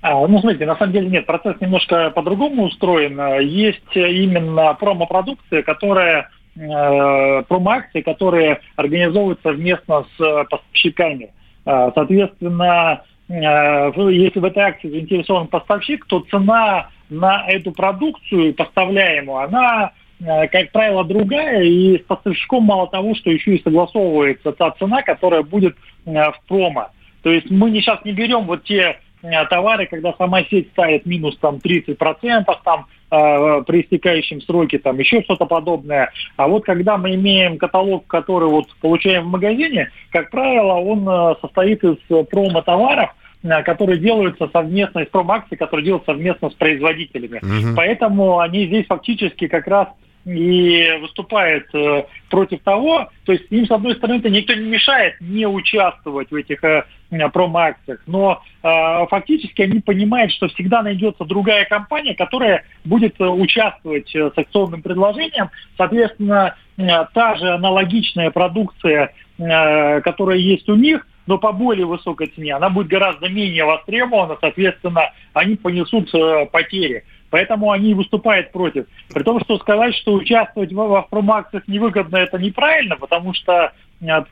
А, 0.03 0.27
ну, 0.27 0.39
смотрите, 0.39 0.67
на 0.67 0.75
самом 0.75 0.93
деле 0.93 1.09
нет, 1.09 1.25
процесс 1.25 1.55
немножко 1.59 2.12
по-другому 2.12 2.65
устроен. 2.65 3.19
Есть 3.41 3.95
именно 3.95 4.75
промо-продукция, 4.75 5.63
которая 5.63 6.29
э, 6.55 7.43
промо-акции, 7.47 8.01
которые 8.01 8.59
организовываются 8.75 9.50
совместно 9.50 10.05
с 10.15 10.45
поставщиками. 10.51 11.33
А, 11.65 11.91
соответственно, 11.95 13.01
если 13.27 14.39
в 14.39 14.46
этой 14.46 14.63
акции 14.63 14.89
заинтересован 14.89 15.48
поставщик, 15.48 16.05
то 16.05 16.20
цена 16.29 16.89
на 17.10 17.46
эту 17.48 17.72
продукцию 17.72 18.53
поставляемую, 18.53 19.39
она, 19.39 19.91
э, 20.20 20.48
как 20.48 20.72
правило, 20.72 21.03
другая, 21.03 21.63
и 21.63 22.00
с 22.00 22.01
поставщиком 22.05 22.63
мало 22.63 22.88
того, 22.88 23.15
что 23.15 23.32
еще 23.32 23.55
и 23.55 23.63
согласовывается 23.63 24.51
та 24.51 24.72
цена, 24.72 25.01
которая 25.01 25.44
будет 25.44 25.75
э, 26.05 26.12
в 26.12 26.39
промо. 26.48 26.89
То 27.24 27.32
есть 27.32 27.50
мы 27.50 27.72
сейчас 27.72 28.03
не 28.05 28.12
берем 28.12 28.46
вот 28.46 28.63
те 28.63 29.00
э, 29.22 29.46
товары, 29.50 29.88
когда 29.88 30.13
сама 30.13 30.44
сеть 30.44 30.70
ставит 30.70 31.05
минус 31.05 31.38
там 31.38 31.55
30%, 31.58 32.46
там 32.63 32.86
э, 33.15 33.63
при 33.65 33.81
истекающем 33.81 34.41
сроке, 34.41 34.79
там 34.79 35.00
еще 35.00 35.22
что-то 35.24 35.45
подобное. 35.45 36.12
А 36.38 36.48
вот 36.48 36.65
когда 36.65 36.98
мы 36.98 37.15
имеем 37.15 37.57
каталог, 37.57 38.07
который 38.07 38.50
вот 38.50 38.67
получаем 38.81 39.25
в 39.25 39.31
магазине, 39.31 39.91
как 40.12 40.29
правило, 40.29 40.74
он 40.74 41.07
э, 41.07 41.36
состоит 41.41 41.84
из 41.84 41.98
промо-товаров, 42.29 43.12
Э, 43.45 43.63
которые 43.63 44.00
делаются 44.00 44.50
совместно, 44.51 45.00
из 45.00 45.07
промакций, 45.07 45.57
которые 45.57 45.86
делаются 45.86 46.12
совместно 46.12 46.50
с 46.50 46.53
производителями. 46.53 47.38
Угу. 47.38 47.75
Поэтому 47.75 48.39
они 48.39 48.65
здесь 48.65 48.86
фактически 48.88 49.48
как 49.48 49.67
раз 49.67 49.89
и 50.25 50.98
выступают 51.01 51.67
э, 51.74 52.05
против 52.29 52.62
того, 52.63 53.10
то 53.25 53.32
есть 53.32 53.46
им, 53.51 53.67
с 53.67 53.72
одной 53.72 53.96
стороны, 53.96 54.22
никто 54.29 54.53
не 54.55 54.67
мешает 54.67 55.15
не 55.22 55.46
участвовать 55.46 56.32
в 56.32 56.36
этих 56.36 56.63
э, 56.63 56.84
промо-акциях, 57.32 58.01
но 58.08 58.41
э, 58.63 59.05
фактически 59.10 59.62
они 59.62 59.82
понимают, 59.82 60.32
что 60.32 60.48
всегда 60.48 60.82
найдется 60.82 61.25
другая 61.25 61.65
компания, 61.65 62.15
которая 62.15 62.63
будет 62.84 63.22
э, 63.22 63.24
участвовать 63.24 64.10
с 64.15 64.36
акционным 64.36 64.82
предложением. 64.82 65.50
Соответственно, 65.77 66.55
та 66.75 67.36
же 67.36 67.53
аналогичная 67.53 68.32
продукция, 68.32 69.13
которая 69.38 70.38
есть 70.38 70.67
у 70.67 70.75
них, 70.75 71.08
но 71.25 71.38
по 71.38 71.51
более 71.51 71.86
высокой 71.86 72.27
цене, 72.27 72.53
она 72.53 72.69
будет 72.69 72.88
гораздо 72.88 73.30
менее 73.30 73.65
востребована, 73.65 74.38
соответственно, 74.41 75.12
они 75.34 75.56
понесут 75.56 76.12
потери. 76.52 77.06
Поэтому 77.29 77.71
они 77.71 77.93
выступают 77.93 78.51
против. 78.51 78.85
При 79.13 79.23
том, 79.23 79.39
что 79.41 79.57
сказать, 79.57 79.95
что 79.95 80.13
участвовать 80.13 80.71
в, 80.71 80.75
в 80.75 81.07
промоакциях 81.09 81.67
невыгодно, 81.67 82.17
это 82.17 82.38
неправильно, 82.38 82.95
потому 82.95 83.33
что 83.33 83.73
э, 84.01 84.23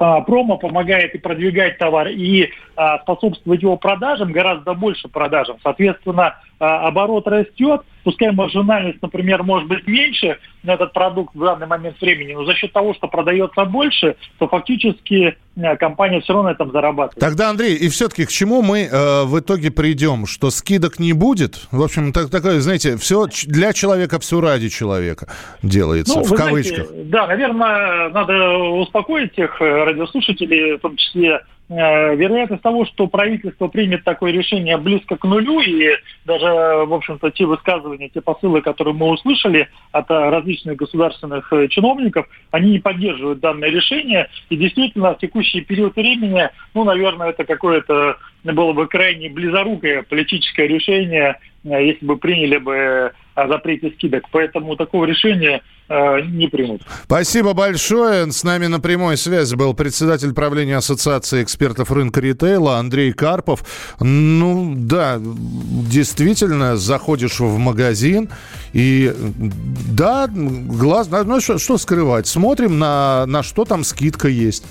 а, 0.00 0.22
промо 0.22 0.56
помогает 0.56 1.14
и 1.14 1.18
продвигать 1.18 1.76
товар, 1.76 2.08
и 2.08 2.50
а, 2.74 2.98
способствовать 3.00 3.62
его 3.62 3.76
продажам, 3.76 4.32
гораздо 4.32 4.72
больше 4.72 5.08
продажам. 5.08 5.58
Соответственно, 5.62 6.36
оборот 6.60 7.26
растет, 7.26 7.82
пускай 8.04 8.32
маржинальность, 8.32 9.00
например, 9.00 9.42
может 9.42 9.68
быть 9.68 9.86
меньше 9.86 10.38
на 10.62 10.74
этот 10.74 10.92
продукт 10.92 11.34
в 11.34 11.40
данный 11.40 11.66
момент 11.66 12.00
времени, 12.00 12.34
но 12.34 12.44
за 12.44 12.54
счет 12.54 12.72
того, 12.72 12.92
что 12.94 13.08
продается 13.08 13.64
больше, 13.64 14.16
то 14.38 14.46
фактически 14.46 15.36
э, 15.56 15.76
компания 15.76 16.20
все 16.20 16.34
равно 16.34 16.50
на 16.50 16.52
этом 16.52 16.70
зарабатывает. 16.70 17.18
Тогда, 17.18 17.48
Андрей, 17.48 17.76
и 17.76 17.88
все-таки 17.88 18.26
к 18.26 18.28
чему 18.28 18.60
мы 18.60 18.82
э, 18.82 19.24
в 19.24 19.40
итоге 19.40 19.70
придем? 19.70 20.26
Что 20.26 20.50
скидок 20.50 20.98
не 20.98 21.14
будет? 21.14 21.66
В 21.70 21.82
общем, 21.82 22.12
так, 22.12 22.30
такое, 22.30 22.60
знаете, 22.60 22.98
все 22.98 23.26
для 23.46 23.72
человека, 23.72 24.18
все 24.20 24.40
ради 24.40 24.68
человека 24.68 25.28
делается, 25.62 26.18
ну, 26.18 26.24
в 26.24 26.34
кавычках. 26.34 26.88
Знаете, 26.88 27.10
да, 27.10 27.26
наверное, 27.26 28.10
надо 28.10 28.48
успокоить 28.80 29.34
тех 29.34 29.60
э, 29.62 29.84
радиослушателей, 29.84 30.76
в 30.76 30.80
том 30.80 30.96
числе 30.96 31.40
вероятность 31.70 32.62
того, 32.62 32.84
что 32.84 33.06
правительство 33.06 33.68
примет 33.68 34.02
такое 34.02 34.32
решение 34.32 34.76
близко 34.76 35.16
к 35.16 35.24
нулю, 35.24 35.60
и 35.60 35.90
даже, 36.24 36.46
в 36.46 36.92
общем-то, 36.92 37.30
те 37.30 37.46
высказывания, 37.46 38.08
те 38.08 38.20
посылы, 38.20 38.60
которые 38.60 38.92
мы 38.94 39.08
услышали 39.08 39.68
от 39.92 40.10
различных 40.10 40.76
государственных 40.76 41.52
э, 41.52 41.68
чиновников, 41.68 42.26
они 42.50 42.72
не 42.72 42.78
поддерживают 42.80 43.38
данное 43.38 43.70
решение, 43.70 44.28
и 44.48 44.56
действительно 44.56 45.14
в 45.14 45.18
текущий 45.18 45.60
период 45.60 45.94
времени, 45.94 46.48
ну, 46.74 46.82
наверное, 46.84 47.30
это 47.30 47.44
какое-то 47.44 48.16
было 48.42 48.72
бы 48.72 48.86
крайне 48.88 49.28
близорукое 49.28 50.02
политическое 50.02 50.66
решение, 50.66 51.30
э, 51.30 51.49
если 51.62 52.04
бы 52.04 52.16
приняли 52.16 52.56
бы 52.56 53.12
о 53.34 53.48
запрете 53.48 53.90
скидок. 53.96 54.24
Поэтому 54.32 54.76
такого 54.76 55.04
решения 55.04 55.62
э, 55.88 56.20
не 56.22 56.48
примут. 56.48 56.82
Спасибо 57.04 57.52
большое. 57.52 58.30
С 58.30 58.44
нами 58.44 58.66
на 58.66 58.80
прямой 58.80 59.16
связи 59.16 59.54
был 59.54 59.74
председатель 59.74 60.32
правления 60.32 60.76
Ассоциации 60.76 61.42
экспертов 61.42 61.90
рынка 61.90 62.20
ритейла 62.20 62.78
Андрей 62.78 63.12
Карпов. 63.12 63.96
Ну 64.00 64.74
да, 64.76 65.18
действительно, 65.20 66.76
заходишь 66.76 67.40
в 67.40 67.58
магазин 67.58 68.28
и 68.72 69.12
да, 69.16 70.28
глаз, 70.28 71.08
ну 71.10 71.40
что, 71.40 71.58
что 71.58 71.78
скрывать, 71.78 72.26
смотрим 72.26 72.78
на, 72.78 73.26
на 73.26 73.42
что 73.42 73.64
там 73.64 73.84
скидка 73.84 74.28
есть. 74.28 74.64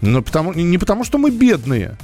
Но 0.00 0.22
потому, 0.22 0.52
не 0.52 0.78
потому, 0.78 1.04
что 1.04 1.18
мы 1.18 1.30
бедные, 1.30 1.96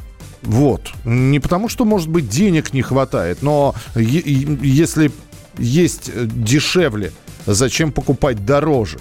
вот. 0.45 0.93
Не 1.05 1.41
потому, 1.41 1.69
что, 1.69 1.85
может 1.85 2.09
быть, 2.09 2.29
денег 2.29 2.73
не 2.73 2.83
хватает, 2.83 3.43
но 3.43 3.75
если 3.95 5.11
есть 5.59 6.11
э, 6.13 6.27
дешевле, 6.27 7.13
зачем 7.47 7.93
покупать 7.93 8.45
дороже? 8.45 8.99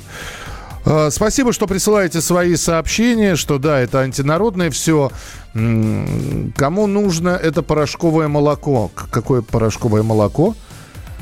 А, 0.86 1.10
спасибо, 1.12 1.54
что 1.54 1.68
присылаете 1.68 2.22
свои 2.22 2.56
сообщения, 2.56 3.36
что 3.36 3.58
да, 3.58 3.80
это 3.80 4.00
антинародное 4.00 4.70
все. 4.70 5.12
Кому 5.54 6.88
нужно 6.88 7.30
это 7.30 7.62
порошковое 7.62 8.28
молоко? 8.28 8.92
Какое 9.12 9.42
порошковое 9.42 10.04
молоко? 10.04 10.56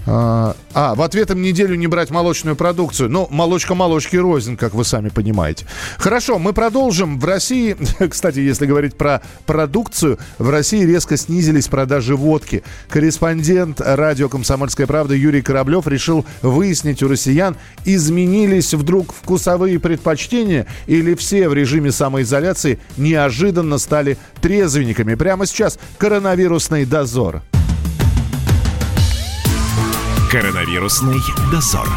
А, 0.07 0.55
а, 0.73 0.95
в 0.95 1.01
ответом 1.01 1.41
неделю 1.41 1.75
не 1.75 1.87
брать 1.87 2.09
молочную 2.09 2.55
продукцию. 2.55 3.09
Ну, 3.09 3.27
молочка 3.29 3.75
молочки 3.75 4.15
рознь, 4.15 4.57
как 4.57 4.73
вы 4.73 4.83
сами 4.83 5.09
понимаете. 5.09 5.65
Хорошо, 5.97 6.39
мы 6.39 6.53
продолжим. 6.53 7.19
В 7.19 7.25
России, 7.25 7.77
кстати, 8.09 8.39
если 8.39 8.65
говорить 8.65 8.95
про 8.95 9.21
продукцию, 9.45 10.17
в 10.39 10.49
России 10.49 10.85
резко 10.85 11.17
снизились 11.17 11.67
продажи 11.67 12.15
водки. 12.15 12.63
Корреспондент 12.89 13.79
радио 13.79 14.27
«Комсомольская 14.29 14.87
правда» 14.87 15.13
Юрий 15.13 15.41
Кораблев 15.41 15.87
решил 15.87 16.25
выяснить 16.41 17.03
у 17.03 17.07
россиян, 17.07 17.55
изменились 17.85 18.73
вдруг 18.73 19.13
вкусовые 19.13 19.79
предпочтения 19.79 20.65
или 20.87 21.13
все 21.13 21.47
в 21.47 21.53
режиме 21.53 21.91
самоизоляции 21.91 22.79
неожиданно 22.97 23.77
стали 23.77 24.17
трезвенниками. 24.41 25.15
Прямо 25.15 25.45
сейчас 25.45 25.77
коронавирусный 25.97 26.85
дозор. 26.85 27.41
Коронавирусный 30.31 31.19
дозор. 31.51 31.89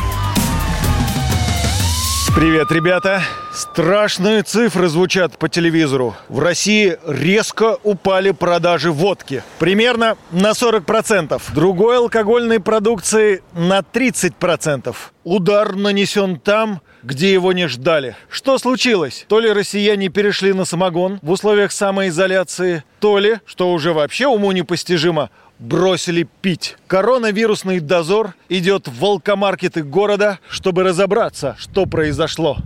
Привет, 2.34 2.72
ребята! 2.72 3.22
Страшные 3.52 4.42
цифры 4.42 4.88
звучат 4.88 5.38
по 5.38 5.48
телевизору. 5.48 6.16
В 6.28 6.40
России 6.40 6.98
резко 7.06 7.78
упали 7.84 8.32
продажи 8.32 8.90
водки. 8.90 9.44
Примерно 9.60 10.16
на 10.32 10.50
40%. 10.50 11.40
Другой 11.54 11.98
алкогольной 11.98 12.58
продукции 12.58 13.44
на 13.52 13.78
30%. 13.78 14.96
Удар 15.22 15.76
нанесен 15.76 16.40
там, 16.40 16.80
где 17.04 17.32
его 17.32 17.52
не 17.52 17.68
ждали. 17.68 18.16
Что 18.28 18.58
случилось? 18.58 19.26
То 19.28 19.38
ли 19.38 19.52
россияне 19.52 20.08
перешли 20.08 20.52
на 20.52 20.64
самогон 20.64 21.20
в 21.22 21.30
условиях 21.30 21.70
самоизоляции, 21.70 22.82
то 22.98 23.18
ли, 23.18 23.36
что 23.46 23.70
уже 23.70 23.92
вообще 23.92 24.26
уму 24.26 24.50
непостижимо, 24.50 25.30
бросили 25.58 26.26
пить. 26.42 26.76
Коронавирусный 26.86 27.80
дозор 27.80 28.34
идет 28.48 28.88
в 28.88 28.98
волкомаркеты 28.98 29.82
города, 29.82 30.38
чтобы 30.48 30.82
разобраться, 30.82 31.56
что 31.58 31.86
произошло. 31.86 32.56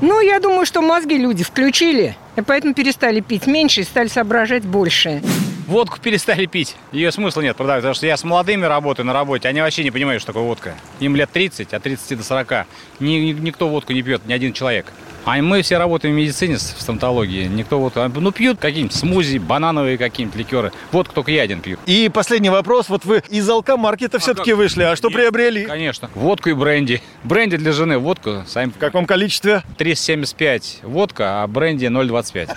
Ну, 0.00 0.20
я 0.20 0.40
думаю, 0.40 0.64
что 0.64 0.80
мозги 0.80 1.18
люди 1.18 1.44
включили, 1.44 2.16
и 2.36 2.40
поэтому 2.40 2.72
перестали 2.72 3.20
пить 3.20 3.46
меньше 3.46 3.82
и 3.82 3.84
стали 3.84 4.08
соображать 4.08 4.64
больше. 4.64 5.22
Водку 5.66 5.98
перестали 6.00 6.46
пить. 6.46 6.74
Ее 6.90 7.12
смысла 7.12 7.42
нет 7.42 7.54
продавать, 7.56 7.82
потому 7.82 7.94
что 7.94 8.06
я 8.06 8.16
с 8.16 8.24
молодыми 8.24 8.64
работаю 8.64 9.06
на 9.06 9.12
работе, 9.12 9.46
они 9.48 9.60
вообще 9.60 9.84
не 9.84 9.90
понимают, 9.90 10.22
что 10.22 10.32
такое 10.32 10.42
водка. 10.44 10.74
Им 11.00 11.14
лет 11.16 11.30
30, 11.30 11.74
от 11.74 11.82
30 11.82 12.16
до 12.18 12.24
40. 12.24 12.66
Ни, 12.98 13.08
ни- 13.12 13.32
никто 13.40 13.68
водку 13.68 13.92
не 13.92 14.02
пьет, 14.02 14.26
ни 14.26 14.32
один 14.32 14.52
человек. 14.54 14.86
А 15.24 15.36
мы 15.42 15.62
все 15.62 15.78
работаем 15.78 16.14
в 16.14 16.18
медицине, 16.18 16.56
в 16.56 16.60
стоматологии. 16.60 17.46
Никто 17.46 17.78
вот, 17.78 17.94
ну, 17.96 18.32
пьют 18.32 18.58
какие-нибудь 18.58 18.94
смузи, 18.94 19.38
банановые 19.38 19.98
какие-нибудь 19.98 20.38
ликеры. 20.38 20.72
Водку 20.92 21.14
только 21.14 21.30
я 21.30 21.42
один 21.42 21.60
пью. 21.60 21.78
И 21.86 22.08
последний 22.12 22.50
вопрос. 22.50 22.88
Вот 22.88 23.04
вы 23.04 23.22
из 23.28 23.48
алкомаркета 23.48 24.18
все-таки 24.18 24.52
вышли, 24.52 24.82
а 24.82 24.96
что 24.96 25.08
Нет, 25.08 25.16
приобрели? 25.16 25.64
Конечно. 25.64 26.10
Водку 26.14 26.50
и 26.50 26.52
бренди. 26.52 27.02
Бренди 27.24 27.56
для 27.56 27.72
жены, 27.72 27.98
водку, 27.98 28.44
сами 28.46 28.70
В 28.70 28.78
каком 28.78 29.06
количестве? 29.06 29.62
375 29.78 30.80
водка, 30.82 31.42
а 31.42 31.46
бренди 31.46 31.86
0,25. 31.86 32.50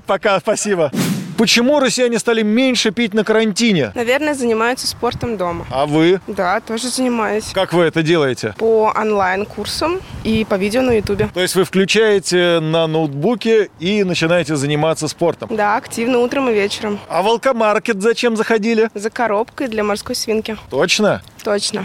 Пока, 0.06 0.40
спасибо. 0.40 0.90
Почему 1.38 1.78
россияне 1.78 2.18
стали 2.18 2.42
меньше 2.42 2.90
пить 2.90 3.14
на 3.14 3.22
карантине? 3.22 3.92
Наверное, 3.94 4.34
занимаются 4.34 4.88
спортом 4.88 5.36
дома. 5.36 5.66
А 5.70 5.86
вы? 5.86 6.20
Да, 6.26 6.58
тоже 6.58 6.88
занимаюсь. 6.88 7.52
Как 7.54 7.72
вы 7.72 7.84
это 7.84 8.02
делаете? 8.02 8.56
По 8.58 8.92
онлайн-курсам 8.92 10.00
и 10.24 10.44
по 10.44 10.56
видео 10.56 10.82
на 10.82 10.96
ютубе. 10.96 11.28
То 11.32 11.40
есть 11.40 11.54
вы 11.54 11.62
включаете 11.62 12.58
на 12.58 12.88
ноутбуке 12.88 13.70
и 13.78 14.02
начинаете 14.02 14.56
заниматься 14.56 15.06
спортом. 15.06 15.54
Да, 15.54 15.76
активно 15.76 16.18
утром 16.18 16.50
и 16.50 16.52
вечером. 16.52 16.98
А 17.08 17.22
в 17.22 17.28
алкомаркет 17.28 18.02
зачем 18.02 18.36
заходили? 18.36 18.90
За 18.94 19.08
коробкой 19.08 19.68
для 19.68 19.84
морской 19.84 20.16
свинки. 20.16 20.56
Точно? 20.70 21.22
Точно. 21.44 21.84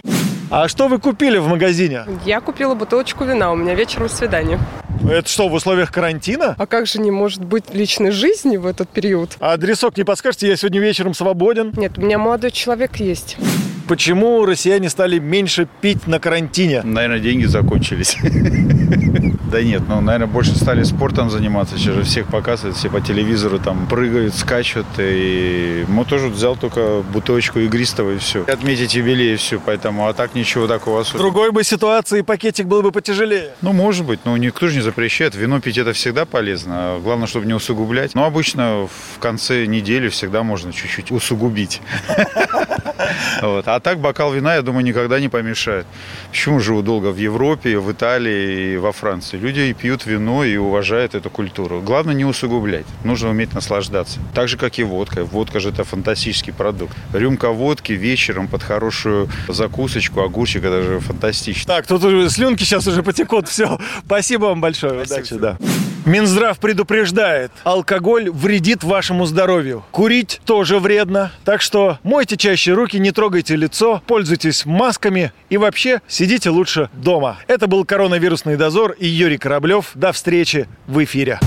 А 0.49 0.67
что 0.67 0.87
вы 0.87 0.97
купили 0.97 1.37
в 1.37 1.47
магазине? 1.47 2.05
Я 2.25 2.41
купила 2.41 2.73
бутылочку 2.73 3.23
вина, 3.23 3.51
у 3.51 3.55
меня 3.55 3.75
вечером 3.75 4.09
свидание. 4.09 4.59
Это 5.09 5.27
что, 5.29 5.49
в 5.49 5.53
условиях 5.53 5.91
карантина? 5.91 6.55
А 6.57 6.65
как 6.65 6.87
же 6.87 6.99
не 6.99 7.11
может 7.11 7.43
быть 7.43 7.73
личной 7.73 8.11
жизни 8.11 8.57
в 8.57 8.65
этот 8.65 8.89
период? 8.89 9.31
А 9.39 9.53
адресок 9.53 9.97
не 9.97 10.03
подскажете, 10.03 10.47
я 10.47 10.55
сегодня 10.55 10.79
вечером 10.79 11.13
свободен. 11.13 11.73
Нет, 11.75 11.97
у 11.97 12.01
меня 12.01 12.17
молодой 12.17 12.51
человек 12.51 12.97
есть. 12.97 13.37
Почему 13.87 14.45
россияне 14.45 14.89
стали 14.89 15.19
меньше 15.19 15.67
пить 15.81 16.07
на 16.07 16.19
карантине? 16.19 16.81
Наверное, 16.83 17.19
деньги 17.19 17.45
закончились. 17.45 18.17
Да 19.53 19.61
нет, 19.61 19.83
ну, 19.87 20.01
наверное, 20.01 20.25
больше 20.25 20.55
стали 20.55 20.81
спортом 20.81 21.29
заниматься. 21.29 21.77
Сейчас 21.77 21.93
же 21.93 22.01
всех 22.01 22.25
показывают, 22.25 22.75
все 22.75 22.89
по 22.89 23.01
телевизору 23.01 23.59
там 23.59 23.85
прыгают, 23.85 24.33
скачут. 24.33 24.87
И 24.97 25.85
мы 25.87 26.05
тоже 26.05 26.29
взял 26.29 26.55
только 26.55 27.03
бутылочку 27.03 27.59
игристого 27.59 28.13
и 28.13 28.17
все. 28.17 28.45
Отметить 28.45 28.95
юбилей 28.95 29.35
и 29.35 29.35
все, 29.35 29.59
поэтому, 29.63 30.07
а 30.07 30.13
так 30.13 30.33
ничего 30.33 30.65
такого 30.65 31.01
особенного. 31.01 31.29
другой 31.29 31.51
бы 31.51 31.63
ситуации 31.63 32.21
пакетик 32.21 32.65
был 32.65 32.81
бы 32.81 32.91
потяжелее. 32.91 33.51
Ну, 33.61 33.73
может 33.73 34.07
быть, 34.07 34.21
но 34.25 34.35
никто 34.37 34.69
же 34.69 34.77
не 34.77 34.81
запрещает. 34.81 35.35
Вино 35.35 35.61
пить 35.61 35.77
это 35.77 35.93
всегда 35.93 36.25
полезно. 36.25 36.95
А 36.95 36.99
Главное, 36.99 37.27
чтобы 37.27 37.45
не 37.45 37.53
усугублять. 37.53 38.15
Но 38.15 38.25
обычно 38.25 38.87
в 38.87 39.19
конце 39.19 39.67
недели 39.67 40.09
всегда 40.09 40.41
можно 40.41 40.73
чуть-чуть 40.73 41.11
усугубить. 41.11 41.79
Вот. 43.41 43.67
А 43.67 43.79
так 43.79 43.99
бокал 43.99 44.33
вина, 44.33 44.55
я 44.55 44.61
думаю, 44.61 44.85
никогда 44.85 45.19
не 45.19 45.29
помешает. 45.29 45.85
Почему 46.31 46.59
живу 46.59 46.81
долго 46.81 47.07
в 47.11 47.17
Европе, 47.17 47.77
в 47.77 47.91
Италии 47.91 48.73
и 48.73 48.77
во 48.77 48.91
Франции? 48.91 49.37
Люди 49.43 49.73
пьют 49.73 50.05
вино 50.05 50.45
и 50.45 50.55
уважают 50.55 51.15
эту 51.15 51.29
культуру. 51.29 51.81
Главное 51.81 52.13
не 52.13 52.23
усугублять. 52.23 52.85
Нужно 53.03 53.29
уметь 53.29 53.53
наслаждаться. 53.53 54.21
Так 54.33 54.47
же, 54.47 54.55
как 54.55 54.79
и 54.79 54.83
водка. 54.83 55.25
Водка 55.25 55.59
же 55.59 55.67
это 55.67 55.83
фантастический 55.83 56.53
продукт. 56.53 56.95
Рюмка 57.11 57.49
водки 57.49 57.91
вечером 57.91 58.47
под 58.47 58.63
хорошую 58.63 59.29
закусочку, 59.49 60.21
огурчик, 60.21 60.63
это 60.63 60.81
же 60.81 60.99
фантастично. 61.01 61.75
Так, 61.75 61.87
тут 61.87 62.05
уже 62.05 62.29
слюнки 62.29 62.63
сейчас 62.63 62.87
уже 62.87 63.03
потекут. 63.03 63.49
Все. 63.49 63.77
Спасибо 64.05 64.45
вам 64.45 64.61
большое. 64.61 65.01
Удачи, 65.01 65.35
да. 65.35 65.57
Минздрав 66.05 66.59
предупреждает, 66.59 67.51
алкоголь 67.63 68.29
вредит 68.29 68.83
вашему 68.83 69.25
здоровью. 69.25 69.85
Курить 69.91 70.41
тоже 70.43 70.79
вредно. 70.79 71.31
Так 71.45 71.61
что 71.61 71.97
мойте 72.03 72.35
чаще 72.35 72.73
руки, 72.73 72.99
не 72.99 73.11
трогайте 73.11 73.55
лицо, 73.55 74.01
пользуйтесь 74.05 74.65
масками 74.65 75.31
и 75.49 75.55
вообще 75.55 76.01
сидите 76.09 76.49
лучше 76.49 76.89
дома. 76.93 77.37
Это 77.47 77.67
был 77.67 77.85
коронавирусный 77.85 78.57
дозор 78.57 78.91
и 78.91 79.07
Юрий 79.07 79.32
Кораблев. 79.37 79.91
До 79.95 80.11
встречи 80.11 80.67
в 80.87 81.03
эфире. 81.03 81.39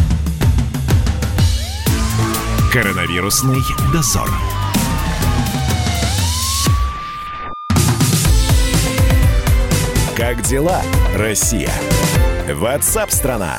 Коронавирусный 2.73 3.61
дозор. 3.93 4.29
Как 10.17 10.43
дела, 10.43 10.83
Россия? 11.15 11.71
Ватсап-страна! 12.53 13.59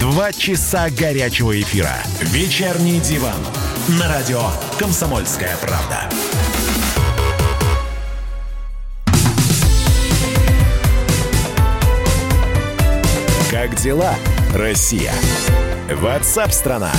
Два 0.00 0.30
часа 0.30 0.90
горячего 0.90 1.58
эфира. 1.58 1.96
Вечерний 2.20 3.00
диван. 3.00 3.38
На 3.98 4.08
радио 4.08 4.42
«Комсомольская 4.78 5.56
правда». 5.56 6.08
Как 13.50 13.74
дела, 13.76 14.14
Россия? 14.54 15.12
Ватсап-страна! 15.94 16.92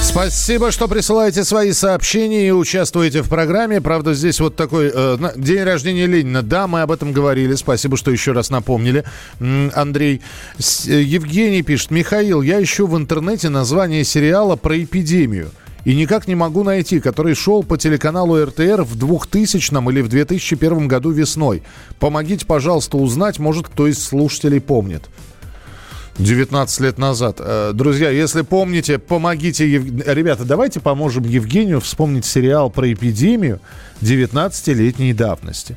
Спасибо, 0.00 0.70
что 0.70 0.88
присылаете 0.88 1.44
свои 1.44 1.72
сообщения 1.72 2.48
и 2.48 2.52
участвуете 2.52 3.22
в 3.22 3.28
программе. 3.28 3.82
Правда, 3.82 4.14
здесь 4.14 4.40
вот 4.40 4.56
такой 4.56 4.90
э, 4.94 5.18
день 5.36 5.62
рождения 5.62 6.06
Ленина. 6.06 6.42
Да, 6.42 6.66
мы 6.66 6.82
об 6.82 6.90
этом 6.90 7.12
говорили. 7.12 7.54
Спасибо, 7.54 7.98
что 7.98 8.10
еще 8.10 8.32
раз 8.32 8.48
напомнили. 8.48 9.04
Андрей. 9.40 10.22
Э, 10.86 11.02
Евгений 11.02 11.62
пишет. 11.62 11.90
Михаил, 11.90 12.40
я 12.40 12.62
ищу 12.62 12.86
в 12.86 12.96
интернете 12.96 13.50
название 13.50 14.04
сериала 14.04 14.56
про 14.56 14.82
эпидемию. 14.82 15.50
И 15.84 15.94
никак 15.94 16.26
не 16.26 16.34
могу 16.34 16.62
найти, 16.62 17.00
который 17.00 17.34
шел 17.34 17.62
по 17.62 17.76
телеканалу 17.76 18.42
РТР 18.42 18.84
в 18.84 18.96
2000 18.96 19.90
или 19.90 20.00
в 20.00 20.08
2001 20.08 20.88
году 20.88 21.10
весной. 21.10 21.62
Помогите, 21.98 22.46
пожалуйста, 22.46 22.96
узнать, 22.96 23.38
может, 23.38 23.68
кто 23.68 23.86
из 23.86 24.02
слушателей 24.02 24.62
помнит. 24.62 25.02
19 26.18 26.80
лет 26.80 26.98
назад. 26.98 27.36
Э, 27.40 27.72
Друзья, 27.74 28.10
если 28.10 28.42
помните, 28.42 28.98
помогите... 28.98 29.68
Ев- 29.68 30.06
Ребята, 30.06 30.44
давайте 30.44 30.80
поможем 30.80 31.24
Евгению 31.24 31.80
вспомнить 31.80 32.24
сериал 32.24 32.70
про 32.70 32.92
эпидемию 32.92 33.60
19-летней 34.00 35.12
давности. 35.12 35.76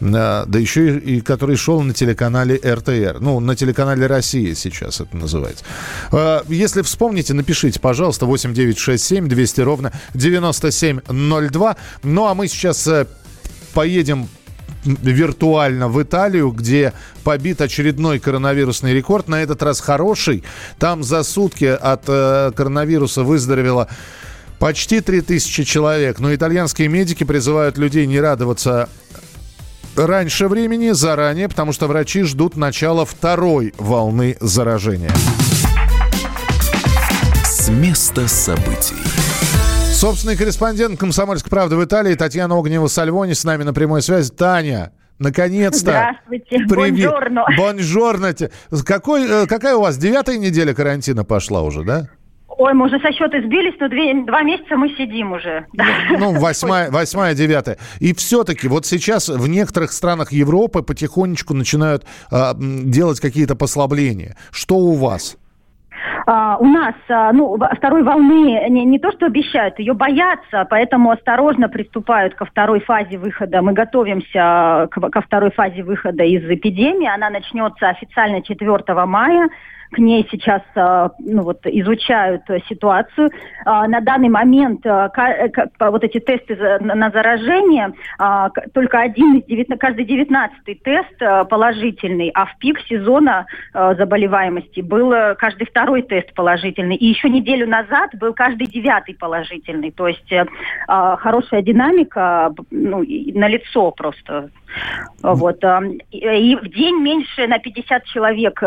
Э, 0.00 0.44
Да 0.46 0.58
еще 0.58 0.98
и, 0.98 1.16
и 1.16 1.20
который 1.20 1.56
шел 1.56 1.82
на 1.82 1.94
телеканале 1.94 2.56
РТР. 2.64 3.18
Ну, 3.20 3.40
на 3.40 3.56
телеканале 3.56 4.06
«Россия» 4.06 4.54
сейчас 4.54 5.00
это 5.00 5.16
называется. 5.16 5.64
Э, 6.12 6.42
Если 6.48 6.82
вспомните, 6.82 7.34
напишите, 7.34 7.80
пожалуйста, 7.80 8.26
8967 8.26 9.26
200 9.28 9.60
ровно 9.62 9.92
9702. 10.14 11.76
Ну, 12.04 12.26
а 12.26 12.34
мы 12.34 12.46
сейчас 12.46 12.88
поедем 13.74 14.28
виртуально 14.84 15.88
в 15.88 16.02
Италию, 16.02 16.50
где 16.50 16.92
побит 17.24 17.60
очередной 17.60 18.18
коронавирусный 18.18 18.94
рекорд, 18.94 19.28
на 19.28 19.42
этот 19.42 19.62
раз 19.62 19.80
хороший. 19.80 20.44
Там 20.78 21.02
за 21.02 21.22
сутки 21.22 21.64
от 21.64 22.04
э, 22.08 22.52
коронавируса 22.54 23.22
выздоровело 23.22 23.88
почти 24.58 25.00
3000 25.00 25.64
человек. 25.64 26.18
Но 26.18 26.34
итальянские 26.34 26.88
медики 26.88 27.24
призывают 27.24 27.78
людей 27.78 28.06
не 28.06 28.20
радоваться 28.20 28.88
раньше 29.96 30.48
времени, 30.48 30.90
заранее, 30.90 31.48
потому 31.48 31.72
что 31.72 31.86
врачи 31.86 32.22
ждут 32.22 32.56
начала 32.56 33.04
второй 33.04 33.74
волны 33.78 34.36
заражения. 34.40 35.12
С 37.44 37.68
места 37.68 38.26
событий. 38.28 39.61
Собственный 40.02 40.36
корреспондент 40.36 40.98
«Комсомольской 40.98 41.48
правды» 41.48 41.76
в 41.76 41.84
Италии 41.84 42.16
Татьяна 42.16 42.54
Огнева-Сальвони 42.54 43.34
с 43.34 43.44
нами 43.44 43.62
на 43.62 43.72
прямой 43.72 44.02
связи. 44.02 44.32
Таня, 44.32 44.90
наконец-то. 45.20 45.78
Здравствуйте. 46.26 46.66
Привет. 46.68 47.12
Бонжорно. 47.12 47.44
Бонжорно. 47.56 48.34
Какой, 48.84 49.24
э, 49.30 49.46
какая 49.46 49.76
у 49.76 49.80
вас 49.82 49.96
девятая 49.96 50.38
неделя 50.38 50.74
карантина 50.74 51.22
пошла 51.22 51.62
уже, 51.62 51.84
да? 51.84 52.08
Ой, 52.48 52.74
мы 52.74 52.86
уже 52.86 52.98
со 52.98 53.12
счета 53.12 53.40
сбились, 53.42 53.74
но 53.78 53.88
две, 53.88 54.24
два 54.24 54.42
месяца 54.42 54.76
мы 54.76 54.88
сидим 54.88 55.34
уже. 55.34 55.66
Ну, 56.18 56.32
восьмая, 56.40 56.90
восьмая, 56.90 57.34
девятая. 57.34 57.78
И 58.00 58.12
все-таки 58.12 58.66
вот 58.66 58.84
сейчас 58.84 59.28
в 59.28 59.46
некоторых 59.46 59.92
странах 59.92 60.32
Европы 60.32 60.82
потихонечку 60.82 61.54
начинают 61.54 62.04
а, 62.28 62.56
делать 62.58 63.20
какие-то 63.20 63.54
послабления. 63.54 64.36
Что 64.50 64.78
у 64.78 64.94
вас? 64.94 65.36
А, 66.26 66.56
у 66.58 66.66
нас 66.66 66.94
а, 67.08 67.32
ну, 67.32 67.58
второй 67.76 68.02
волны 68.02 68.68
не, 68.68 68.84
не 68.84 68.98
то, 68.98 69.12
что 69.12 69.26
обещают, 69.26 69.78
ее 69.78 69.94
боятся, 69.94 70.66
поэтому 70.68 71.10
осторожно 71.10 71.68
приступают 71.68 72.34
ко 72.34 72.44
второй 72.44 72.80
фазе 72.80 73.18
выхода. 73.18 73.62
Мы 73.62 73.72
готовимся 73.72 74.88
к, 74.90 75.00
ко 75.00 75.20
второй 75.20 75.50
фазе 75.50 75.82
выхода 75.82 76.24
из 76.24 76.44
эпидемии. 76.48 77.08
Она 77.08 77.30
начнется 77.30 77.88
официально 77.88 78.42
4 78.42 79.06
мая 79.06 79.48
к 79.92 79.98
ней 79.98 80.26
сейчас 80.30 80.62
а, 80.74 81.10
ну, 81.18 81.42
вот, 81.42 81.60
изучают 81.66 82.42
э, 82.48 82.60
ситуацию. 82.68 83.30
А, 83.64 83.86
на 83.86 84.00
данный 84.00 84.30
момент 84.30 84.84
а, 84.86 85.10
вот 85.78 86.02
эти 86.02 86.18
тесты 86.18 86.56
на 86.80 87.10
заражение, 87.10 87.92
только 88.72 89.00
один 89.00 89.38
из 89.38 89.46
19, 89.46 89.78
каждый 89.78 90.04
девятнадцатый 90.04 90.74
тест 90.76 91.48
положительный, 91.48 92.30
а 92.34 92.46
в 92.46 92.56
пик 92.58 92.80
сезона 92.88 93.46
заболеваемости 93.72 94.80
был 94.80 95.12
э, 95.12 95.34
каждый 95.34 95.66
второй 95.66 96.02
тест 96.02 96.32
положительный. 96.34 96.96
И 96.96 97.06
еще 97.06 97.28
неделю 97.28 97.68
назад 97.68 98.10
был 98.14 98.32
каждый 98.32 98.66
девятый 98.66 99.14
положительный. 99.14 99.90
То 99.90 100.08
есть 100.08 100.32
э, 100.32 100.44
хорошая 100.86 101.62
динамика 101.62 102.54
ну, 102.70 102.98
на 102.98 103.48
лицо 103.48 103.90
просто. 103.90 104.50
Вот. 105.22 105.62
И 106.10 106.56
в 106.56 106.68
день 106.68 106.96
меньше 107.00 107.46
на 107.46 107.58
50 107.58 108.04
человек 108.04 108.62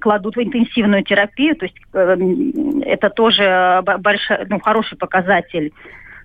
кладут 0.00 0.36
в 0.36 0.42
интенсивную 0.42 0.65
интенсивную 0.66 1.04
терапию, 1.04 1.56
то 1.56 1.66
есть 1.66 1.76
э, 1.92 2.16
это 2.86 3.10
тоже 3.10 3.82
большой, 4.00 4.46
ну, 4.48 4.60
хороший 4.60 4.96
показатель. 4.98 5.72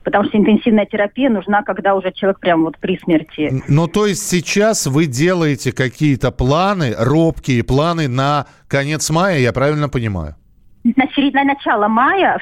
Потому 0.03 0.25
что 0.25 0.37
интенсивная 0.37 0.87
терапия 0.87 1.29
нужна, 1.29 1.61
когда 1.61 1.93
уже 1.93 2.11
человек 2.11 2.39
прям 2.39 2.63
вот 2.63 2.77
при 2.79 2.97
смерти. 2.97 3.61
Ну, 3.67 3.87
то 3.87 4.07
есть 4.07 4.27
сейчас 4.27 4.87
вы 4.87 5.05
делаете 5.05 5.71
какие-то 5.71 6.31
планы, 6.31 6.95
робкие 6.97 7.63
планы 7.63 8.07
на 8.07 8.47
конец 8.67 9.09
мая, 9.11 9.37
я 9.37 9.53
правильно 9.53 9.89
понимаю? 9.89 10.35
На, 10.83 11.07
середине, 11.15 11.43
начала 11.43 11.87
мая, 11.87 12.39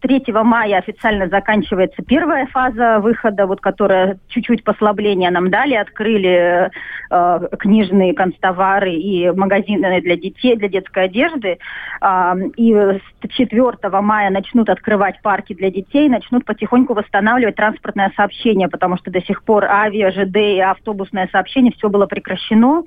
3 0.00 0.24
мая 0.42 0.78
официально 0.78 1.28
заканчивается 1.28 2.02
первая 2.02 2.46
фаза 2.46 2.98
выхода, 2.98 3.46
вот 3.46 3.60
которая 3.60 4.18
чуть-чуть 4.28 4.64
послабления 4.64 5.30
нам 5.30 5.48
дали, 5.50 5.74
открыли 5.74 6.70
э, 7.10 7.48
книжные 7.58 8.14
констовары 8.14 8.94
и 8.94 9.30
магазины 9.30 10.00
для 10.00 10.16
детей, 10.16 10.56
для 10.56 10.68
детской 10.68 11.04
одежды. 11.04 11.58
Э, 12.00 12.34
и 12.56 12.72
с 12.74 13.28
4 13.28 13.72
мая 14.00 14.30
начнут 14.30 14.68
открывать 14.70 15.22
парки 15.22 15.54
для 15.54 15.70
детей, 15.70 16.08
начнут 16.08 16.44
потихоньку 16.44 16.94
восстанавливать 16.94 17.54
транспортное 17.54 18.12
сообщение, 18.16 18.68
потому 18.68 18.96
что 18.96 19.12
до 19.12 19.20
сих 19.22 19.44
пор 19.44 19.64
авиа, 19.66 20.10
ЖД 20.10 20.36
и 20.36 20.60
автобусное 20.60 21.28
сообщение 21.30 21.72
все 21.76 21.88
было 21.88 22.06
прекращено 22.06 22.82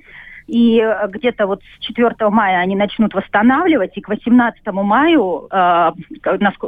и 0.47 0.79
э, 0.79 1.07
где-то 1.07 1.47
вот 1.47 1.61
с 1.63 1.85
4 1.85 2.13
мая 2.29 2.59
они 2.59 2.75
начнут 2.75 3.13
восстанавливать, 3.13 3.97
и 3.97 4.01
к 4.01 4.09
18 4.09 4.61
маю, 4.67 5.47
э, 5.51 5.91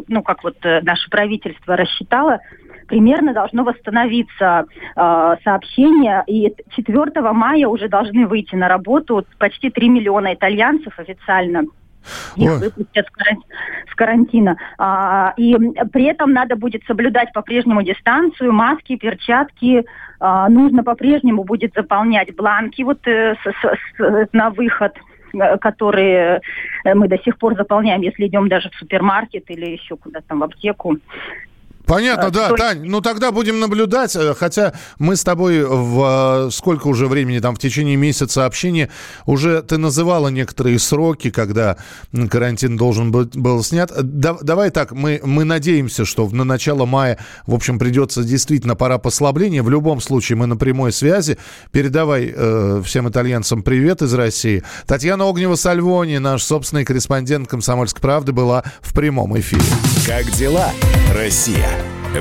ну, 0.07 0.23
как 0.23 0.43
вот 0.43 0.57
э, 0.63 0.81
наше 0.81 1.09
правительство 1.09 1.75
рассчитало, 1.75 2.39
примерно 2.88 3.33
должно 3.33 3.63
восстановиться 3.63 4.65
сообщение, 4.93 6.21
и 6.27 6.53
4 6.75 7.21
мая 7.31 7.67
уже 7.67 7.88
должны 7.88 8.27
выйти 8.27 8.55
на 8.55 8.67
работу 8.67 9.25
почти 9.39 9.69
3 9.69 9.89
миллиона 9.89 10.33
итальянцев 10.33 10.99
официально. 10.99 11.63
Их 12.35 12.51
Ой. 12.51 12.59
выпустят 12.59 13.07
с 13.91 13.95
карантина. 13.95 14.57
А, 14.77 15.33
и 15.37 15.55
при 15.91 16.05
этом 16.05 16.33
надо 16.33 16.55
будет 16.55 16.83
соблюдать 16.85 17.31
по-прежнему 17.33 17.83
дистанцию, 17.83 18.51
маски, 18.51 18.95
перчатки. 18.95 19.85
А, 20.19 20.49
нужно 20.49 20.83
по-прежнему 20.83 21.43
будет 21.43 21.73
заполнять 21.75 22.35
бланки 22.35 22.81
вот 22.81 23.07
э, 23.07 23.35
на 24.31 24.49
выход 24.49 24.93
э, 25.33 25.57
которые 25.57 26.41
мы 26.83 27.07
до 27.07 27.17
сих 27.19 27.37
пор 27.37 27.55
заполняем, 27.55 28.01
если 28.01 28.27
идем 28.27 28.49
даже 28.49 28.69
в 28.69 28.75
супермаркет 28.75 29.49
или 29.49 29.67
еще 29.67 29.95
куда-то 29.95 30.35
в 30.35 30.43
аптеку. 30.43 30.97
Понятно, 31.93 32.27
а, 32.27 32.32
да, 32.32 32.49
то... 32.49 32.56
Тань. 32.56 32.84
Ну 32.84 33.01
тогда 33.01 33.32
будем 33.32 33.60
наблюдать. 33.60 34.15
Э, 34.15 34.34
хотя 34.38 34.73
мы 34.97 35.15
с 35.15 35.23
тобой 35.23 35.63
в 35.63 36.49
сколько 36.51 36.88
уже 36.88 37.08
времени, 37.08 37.39
там 37.39 37.56
в 37.56 37.60
течение 37.60 37.95
месяца 37.95 38.45
общения, 38.45 38.89
уже 39.25 39.62
ты 39.62 39.77
называла 39.77 40.29
некоторые 40.29 40.79
сроки, 40.79 41.29
когда 41.29 41.77
карантин 42.29 42.77
должен 42.77 43.12
быть, 43.12 43.38
был 43.38 43.63
снят. 43.63 43.91
Да, 44.01 44.38
давай 44.41 44.71
так, 44.71 44.91
мы, 44.91 45.21
мы 45.23 45.43
надеемся, 45.43 46.06
что 46.06 46.27
на 46.29 46.43
начало 46.43 46.86
мая, 46.86 47.19
в 47.45 47.53
общем, 47.53 47.77
придется 47.77 48.23
действительно 48.23 48.75
пора 48.75 48.97
послабления. 48.97 49.62
В 49.62 49.69
любом 49.69 50.01
случае, 50.01 50.38
мы 50.38 50.47
на 50.47 50.58
прямой 50.58 50.91
связи. 50.91 51.38
Передавай 51.71 52.34
э, 52.36 52.82
всем 52.84 53.10
итальянцам 53.10 53.62
привет 53.62 54.01
из 54.01 54.13
России. 54.13 54.63
Татьяна 54.88 55.23
Огнева-Сальвони, 55.23 56.17
наш 56.17 56.43
собственный 56.43 56.86
корреспондент 56.86 57.47
«Комсомольской 57.47 58.01
правды», 58.01 58.32
была 58.32 58.63
в 58.82 58.93
прямом 58.93 59.38
эфире. 59.39 59.63
Как 60.05 60.29
дела, 60.31 60.69
Россия? 61.15 61.69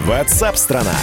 Ватсап-страна! 0.07 0.95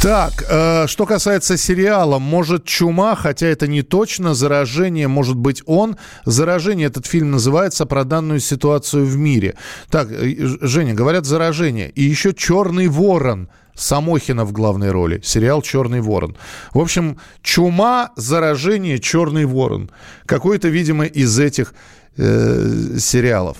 Так, 0.00 0.42
э, 0.48 0.86
что 0.86 1.04
касается 1.04 1.58
сериала, 1.58 2.18
может 2.18 2.64
чума, 2.64 3.14
хотя 3.14 3.46
это 3.48 3.66
не 3.66 3.82
точно, 3.82 4.32
заражение, 4.32 5.06
может 5.06 5.36
быть 5.36 5.62
он. 5.66 5.98
Заражение, 6.24 6.86
этот 6.86 7.04
фильм 7.06 7.30
называется 7.30 7.84
про 7.84 8.04
данную 8.04 8.40
ситуацию 8.40 9.04
в 9.04 9.18
мире. 9.18 9.54
Так, 9.90 10.10
э, 10.10 10.34
Женя, 10.62 10.94
говорят 10.94 11.26
заражение. 11.26 11.90
И 11.90 12.02
еще 12.02 12.32
«Черный 12.32 12.88
ворон», 12.88 13.50
Самохина 13.74 14.46
в 14.46 14.52
главной 14.52 14.92
роли. 14.92 15.20
Сериал 15.22 15.60
«Черный 15.60 16.00
ворон». 16.00 16.36
В 16.72 16.78
общем, 16.78 17.18
чума, 17.42 18.12
заражение, 18.16 18.98
«Черный 18.98 19.44
ворон». 19.44 19.90
Какой-то, 20.24 20.68
видимо, 20.68 21.04
из 21.04 21.38
этих 21.38 21.74
э, 22.16 22.96
сериалов. 22.98 23.58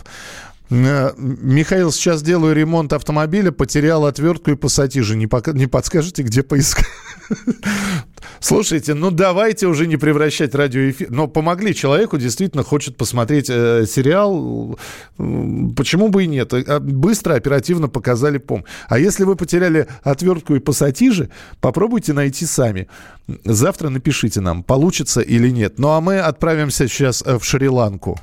Э, 0.73 1.13
Михаил, 1.19 1.93
сейчас 1.93 2.23
делаю 2.23 2.55
ремонт 2.55 2.93
автомобиля, 2.93 3.53
потерял 3.53 4.07
отвертку 4.07 4.53
и 4.53 4.55
пассатижи. 4.55 5.17
Не, 5.17 5.27
пока, 5.27 5.53
не 5.53 5.67
подскажете, 5.67 6.23
где 6.23 6.43
поискать? 6.43 6.87
Слушайте, 8.41 8.95
ну 8.95 9.11
давайте 9.11 9.67
уже 9.67 9.87
не 9.87 9.97
превращать 9.97 10.55
радиоэфир. 10.55 11.11
Но 11.11 11.29
помогли 11.29 11.75
человеку, 11.75 12.17
действительно 12.17 12.63
хочет 12.63 12.97
посмотреть 12.97 13.51
э, 13.51 13.85
сериал. 13.87 14.79
Почему 15.19 16.09
бы 16.09 16.25
и 16.25 16.27
нет? 16.27 16.55
Э, 16.55 16.81
быстро, 16.81 17.35
оперативно 17.35 17.89
показали 17.89 18.39
пом. 18.39 18.65
А 18.89 18.99
если 18.99 19.25
вы 19.25 19.37
потеряли 19.37 19.89
отвертку 20.03 20.55
и 20.55 20.59
пассатижи, 20.59 21.29
попробуйте 21.61 22.15
найти 22.15 22.47
сами. 22.47 22.89
Завтра 23.45 23.91
напишите 23.91 24.41
нам, 24.41 24.63
получится 24.63 25.21
или 25.21 25.51
нет. 25.51 25.75
Ну 25.79 25.89
а 25.89 26.01
мы 26.01 26.19
отправимся 26.19 26.89
сейчас 26.89 27.23
э, 27.27 27.39
в 27.39 27.45
Шри-Ланку 27.45 28.19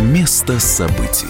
места 0.00 0.58
событий. 0.58 1.26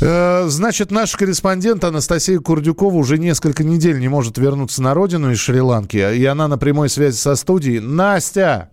Э, 0.00 0.44
значит, 0.48 0.90
наш 0.90 1.16
корреспондент 1.16 1.82
Анастасия 1.84 2.38
Курдюкова 2.38 2.94
уже 2.94 3.18
несколько 3.18 3.64
недель 3.64 3.98
не 4.00 4.08
может 4.08 4.36
вернуться 4.38 4.82
на 4.82 4.92
родину 4.92 5.30
из 5.30 5.40
Шри-Ланки, 5.40 5.96
и 5.96 6.24
она 6.24 6.48
на 6.48 6.58
прямой 6.58 6.88
связи 6.88 7.16
со 7.16 7.36
студией. 7.36 7.80
Настя! 7.80 8.70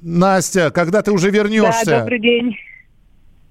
Настя, 0.00 0.70
когда 0.70 1.02
ты 1.02 1.12
уже 1.12 1.30
вернешься? 1.30 1.86
Да, 1.86 2.00
добрый 2.00 2.20
день. 2.20 2.56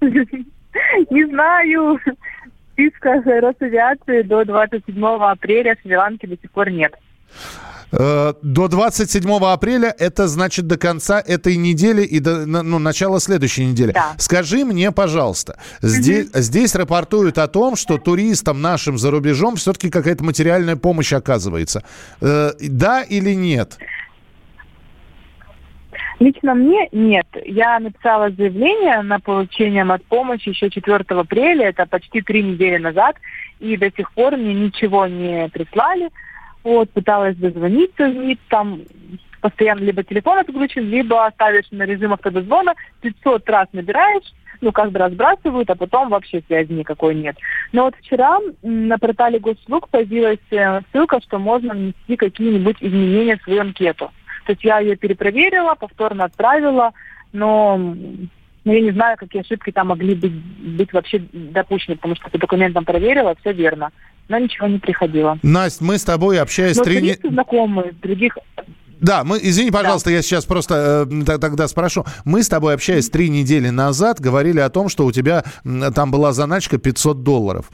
Не 0.00 1.26
знаю. 1.26 1.98
В 2.04 2.72
списках 2.72 3.24
Росавиации 3.26 4.22
до 4.22 4.44
27 4.44 5.04
апреля 5.04 5.76
Шри-Ланки 5.82 6.26
до 6.26 6.36
сих 6.40 6.50
пор 6.50 6.70
нет. 6.70 6.94
Э, 7.92 8.34
до 8.42 8.68
27 8.68 9.30
апреля, 9.44 9.94
это 9.98 10.26
значит 10.28 10.66
до 10.66 10.78
конца 10.78 11.22
этой 11.24 11.56
недели 11.56 12.02
и 12.02 12.20
до 12.20 12.46
ну, 12.46 12.78
начала 12.78 13.20
следующей 13.20 13.66
недели. 13.66 13.92
Да. 13.92 14.14
Скажи 14.18 14.64
мне, 14.64 14.90
пожалуйста, 14.92 15.58
здесь, 15.80 16.28
угу. 16.30 16.38
здесь 16.40 16.74
рапортуют 16.74 17.38
о 17.38 17.48
том, 17.48 17.76
что 17.76 17.98
туристам 17.98 18.60
нашим 18.62 18.98
за 18.98 19.10
рубежом 19.10 19.56
все-таки 19.56 19.90
какая-то 19.90 20.24
материальная 20.24 20.76
помощь 20.76 21.12
оказывается. 21.12 21.84
Э, 22.20 22.52
да 22.60 23.02
или 23.02 23.34
нет? 23.34 23.78
Лично 26.20 26.54
мне 26.54 26.88
нет. 26.92 27.26
Я 27.44 27.78
написала 27.80 28.30
заявление 28.30 29.02
на 29.02 29.18
получение 29.18 29.82
от 29.82 30.04
помощи 30.04 30.50
еще 30.50 30.70
4 30.70 31.04
апреля, 31.08 31.68
это 31.68 31.86
почти 31.86 32.20
три 32.22 32.42
недели 32.42 32.78
назад, 32.78 33.16
и 33.58 33.76
до 33.76 33.90
сих 33.90 34.12
пор 34.12 34.36
мне 34.36 34.54
ничего 34.54 35.06
не 35.06 35.48
прислали. 35.48 36.10
Вот, 36.64 36.90
пыталась 36.90 37.36
дозвониться 37.36 38.08
в 38.08 38.16
МИД, 38.16 38.40
там 38.48 38.80
постоянно 39.42 39.80
либо 39.80 40.02
телефон 40.02 40.38
отключен, 40.38 40.88
либо 40.88 41.30
ставишь 41.34 41.70
на 41.70 41.82
режим 41.84 42.14
автодозвона, 42.14 42.74
500 43.02 43.48
раз 43.50 43.68
набираешь, 43.72 44.32
ну, 44.62 44.72
как 44.72 44.90
бы 44.90 44.98
разбрасывают, 44.98 45.68
а 45.68 45.74
потом 45.74 46.08
вообще 46.08 46.42
связи 46.46 46.72
никакой 46.72 47.14
нет. 47.14 47.36
Но 47.72 47.84
вот 47.84 47.94
вчера 47.96 48.38
на 48.62 48.98
портале 48.98 49.38
госуслуг 49.38 49.90
появилась 49.90 50.38
э, 50.50 50.80
ссылка, 50.90 51.20
что 51.20 51.38
можно 51.38 51.74
внести 51.74 52.16
какие-нибудь 52.16 52.78
изменения 52.80 53.36
в 53.36 53.42
свою 53.42 53.60
анкету. 53.60 54.10
То 54.46 54.52
есть 54.52 54.64
я 54.64 54.78
ее 54.78 54.96
перепроверила, 54.96 55.74
повторно 55.74 56.24
отправила, 56.24 56.94
но 57.34 57.94
Но 58.64 58.72
я 58.72 58.80
не 58.80 58.92
знаю, 58.92 59.16
какие 59.18 59.42
ошибки 59.42 59.70
там 59.70 59.88
могли 59.88 60.14
быть, 60.14 60.32
быть 60.32 60.92
вообще 60.92 61.22
допущены, 61.32 61.96
потому 61.96 62.16
что 62.16 62.30
по 62.30 62.38
документам 62.38 62.84
проверила, 62.84 63.34
все 63.40 63.52
верно. 63.52 63.90
Но 64.28 64.38
ничего 64.38 64.66
не 64.66 64.78
приходило. 64.78 65.38
Настя, 65.42 65.84
мы 65.84 65.98
с 65.98 66.04
тобой, 66.04 66.40
общаясь 66.40 66.78
Но 66.78 66.84
три... 66.84 67.00
туристы 67.00 67.28
знакомые, 67.28 67.92
других 68.00 68.38
Да, 69.00 69.22
мы, 69.22 69.38
извини, 69.42 69.70
пожалуйста, 69.70 70.10
я 70.10 70.22
сейчас 70.22 70.46
просто 70.46 71.06
э, 71.10 71.38
тогда 71.38 71.68
спрошу. 71.68 72.06
Мы 72.24 72.42
с 72.42 72.48
тобой, 72.48 72.72
общаясь 72.72 73.10
три 73.10 73.28
недели 73.28 73.68
назад, 73.68 74.18
говорили 74.18 74.60
о 74.60 74.70
том, 74.70 74.88
что 74.88 75.04
у 75.04 75.12
тебя 75.12 75.44
там 75.94 76.10
была 76.10 76.32
заначка 76.32 76.78
500 76.78 77.22
долларов. 77.22 77.70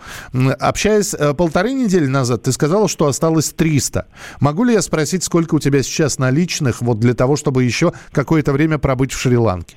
Общаясь 0.59 1.15
э, 1.15 1.35
полторы 1.35 1.73
недели 1.73 2.07
назад, 2.07 2.43
ты 2.43 2.51
сказала, 2.51 2.89
что 2.89 3.07
осталось 3.07 3.51
300. 3.53 4.09
Могу 4.41 4.65
ли 4.65 4.73
я 4.73 4.83
спросить, 4.83 5.23
сколько 5.23 5.55
у 5.55 5.61
тебя 5.61 5.85
сейчас 5.85 6.19
наличных 6.19 6.83
вот 6.83 6.99
для 6.99 7.15
того, 7.15 7.37
чтобы 7.37 7.63
еще 7.63 7.93
какое-то 8.11 8.53
время 8.53 8.79
пробыть 8.79 9.13
в 9.13 9.21
Шри-Ланке? 9.21 9.77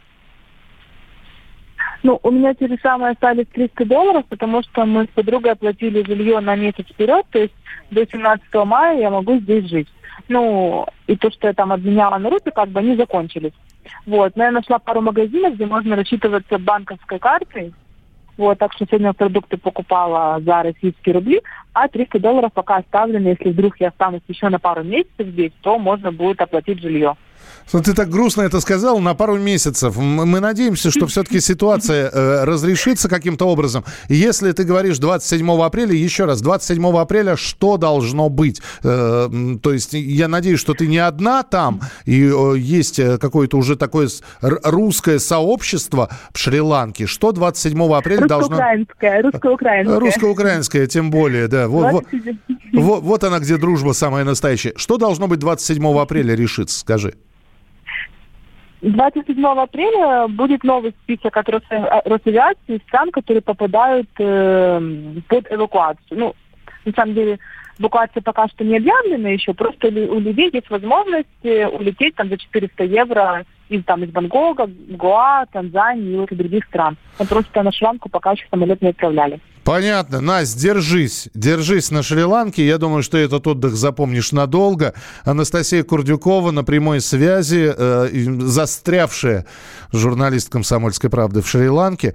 Ну, 2.03 2.19
у 2.21 2.31
меня 2.31 2.53
те 2.53 2.67
же 2.67 2.77
самые 2.83 3.13
остались 3.13 3.47
300 3.47 3.85
долларов, 3.85 4.25
потому 4.27 4.61
что 4.61 4.85
мы 4.85 5.05
с 5.05 5.07
подругой 5.07 5.53
оплатили 5.53 6.03
жилье 6.05 6.41
на 6.41 6.55
месяц 6.55 6.85
вперед, 6.85 7.25
то 7.31 7.39
есть 7.39 7.53
до 7.91 8.05
17 8.05 8.53
мая 8.65 8.99
я 8.99 9.09
могу 9.09 9.37
здесь 9.37 9.69
жить. 9.69 9.87
Ну, 10.27 10.85
и 11.07 11.15
то, 11.15 11.31
что 11.31 11.47
я 11.47 11.53
там 11.53 11.71
обменяла 11.71 12.17
на 12.17 12.29
рупи, 12.29 12.51
как 12.51 12.69
бы 12.69 12.81
они 12.81 12.97
закончились. 12.97 13.53
Вот, 14.05 14.35
но 14.35 14.43
я 14.43 14.51
нашла 14.51 14.79
пару 14.79 15.01
магазинов, 15.01 15.55
где 15.55 15.65
можно 15.65 15.95
рассчитываться 15.95 16.57
банковской 16.57 17.19
картой. 17.19 17.73
Вот, 18.35 18.57
так 18.57 18.73
что 18.73 18.85
сегодня 18.85 19.13
продукты 19.13 19.57
покупала 19.57 20.41
за 20.41 20.63
российские 20.63 21.15
рубли, 21.15 21.41
а 21.71 21.87
300 21.87 22.19
долларов 22.19 22.51
пока 22.53 22.77
оставлены. 22.77 23.29
Если 23.29 23.51
вдруг 23.51 23.79
я 23.79 23.89
останусь 23.89 24.23
еще 24.27 24.49
на 24.49 24.59
пару 24.59 24.83
месяцев 24.83 25.27
здесь, 25.27 25.51
то 25.61 25.77
можно 25.77 26.11
будет 26.11 26.41
оплатить 26.41 26.81
жилье. 26.81 27.15
Ты 27.71 27.93
так 27.93 28.09
грустно 28.09 28.41
это 28.43 28.59
сказал 28.61 28.99
на 28.99 29.13
пару 29.15 29.37
месяцев. 29.37 29.97
Мы 29.97 30.39
надеемся, 30.39 30.91
что 30.91 31.07
все-таки 31.07 31.39
ситуация 31.39 32.09
э, 32.11 32.43
разрешится 32.43 33.09
каким-то 33.09 33.45
образом. 33.47 33.83
Если 34.09 34.51
ты 34.51 34.63
говоришь 34.63 34.99
27 34.99 35.49
апреля, 35.61 35.93
еще 35.95 36.25
раз, 36.25 36.41
27 36.41 36.85
апреля 36.97 37.35
что 37.35 37.77
должно 37.77 38.29
быть? 38.29 38.61
Э, 38.83 39.29
То 39.61 39.73
есть 39.73 39.93
я 39.93 40.27
надеюсь, 40.27 40.59
что 40.59 40.73
ты 40.73 40.87
не 40.87 40.99
одна 40.99 41.43
там, 41.43 41.81
и 42.05 42.23
э, 42.25 42.57
есть 42.57 42.99
э, 42.99 43.17
какое-то 43.17 43.57
уже 43.57 43.75
такое 43.75 44.09
русское 44.41 45.19
сообщество 45.19 46.09
в 46.31 46.37
Шри-Ланке. 46.37 47.07
Что 47.07 47.31
27 47.31 47.81
апреля 47.93 48.27
должно... 48.27 48.55
Русско-украинская. 48.57 49.99
Русско-украинская, 49.99 50.87
тем 50.87 51.09
более, 51.11 51.47
да. 51.47 51.67
Вот, 51.67 51.91
вот, 51.91 52.05
27. 52.11 52.37
вот- 52.81 53.03
вот 53.03 53.23
она, 53.23 53.39
где 53.39 53.57
дружба 53.57 53.93
самая 53.93 54.23
настоящая. 54.23 54.73
Что 54.75 54.97
должно 54.97 55.27
быть 55.27 55.39
27 55.39 55.85
апреля 55.99 56.35
решиться, 56.35 56.79
скажи? 56.79 57.15
27 58.83 59.45
апреля 59.45 60.27
будет 60.27 60.63
новый 60.63 60.93
список 61.03 61.37
от 61.37 61.47
э, 61.49 62.01
Росавиации 62.05 62.81
стран, 62.87 63.11
которые 63.11 63.41
попадают 63.41 64.09
э, 64.19 64.81
под 65.29 65.51
эвакуацию. 65.51 66.19
Ну, 66.19 66.35
на 66.83 66.91
самом 66.91 67.13
деле, 67.13 67.39
эвакуация 67.79 68.21
пока 68.21 68.47
что 68.49 68.65
не 68.65 68.77
объявлена 68.77 69.29
еще, 69.29 69.53
просто 69.53 69.87
у 69.87 70.19
людей 70.19 70.49
есть 70.51 70.69
возможность 70.69 71.27
э, 71.43 71.65
улететь 71.67 72.15
там 72.15 72.27
за 72.27 72.37
400 72.37 72.83
евро 72.83 73.45
из, 73.73 73.83
там, 73.83 74.03
из 74.03 74.11
Бангкока, 74.11 74.69
Гоа, 74.89 75.45
Танзании 75.51 76.13
и 76.13 76.17
вот 76.17 76.31
и 76.31 76.35
других 76.35 76.65
стран. 76.65 76.97
Но 77.19 77.25
просто 77.25 77.63
на 77.63 77.71
Шри-Ланку 77.71 78.09
пока 78.09 78.31
еще 78.31 78.45
самолет 78.49 78.81
не 78.81 78.89
отправляли. 78.89 79.39
Понятно. 79.63 80.19
Настя, 80.19 80.59
держись. 80.59 81.29
Держись 81.33 81.89
на 81.89 82.03
Шри-Ланке. 82.03 82.65
Я 82.65 82.77
думаю, 82.77 83.01
что 83.01 83.17
этот 83.17 83.47
отдых 83.47 83.75
запомнишь 83.75 84.31
надолго. 84.31 84.93
Анастасия 85.23 85.83
Курдюкова 85.83 86.51
на 86.51 86.63
прямой 86.63 86.99
связи, 86.99 87.73
э, 87.75 88.07
застрявшая 88.41 89.45
журналист 89.91 90.49
«Комсомольской 90.51 91.09
правды» 91.09 91.41
в 91.41 91.47
Шри-Ланке. 91.47 92.13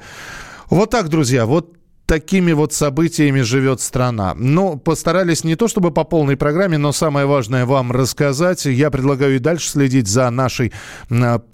Вот 0.68 0.90
так, 0.90 1.08
друзья, 1.08 1.46
вот 1.46 1.77
такими 2.08 2.52
вот 2.52 2.72
событиями 2.72 3.42
живет 3.42 3.82
страна. 3.82 4.34
Ну, 4.34 4.78
постарались 4.78 5.44
не 5.44 5.56
то 5.56 5.68
чтобы 5.68 5.90
по 5.90 6.04
полной 6.04 6.38
программе, 6.38 6.78
но 6.78 6.90
самое 6.90 7.26
важное 7.26 7.66
вам 7.66 7.92
рассказать. 7.92 8.64
Я 8.64 8.90
предлагаю 8.90 9.36
и 9.36 9.38
дальше 9.38 9.68
следить 9.68 10.08
за 10.08 10.28
нашей 10.30 10.72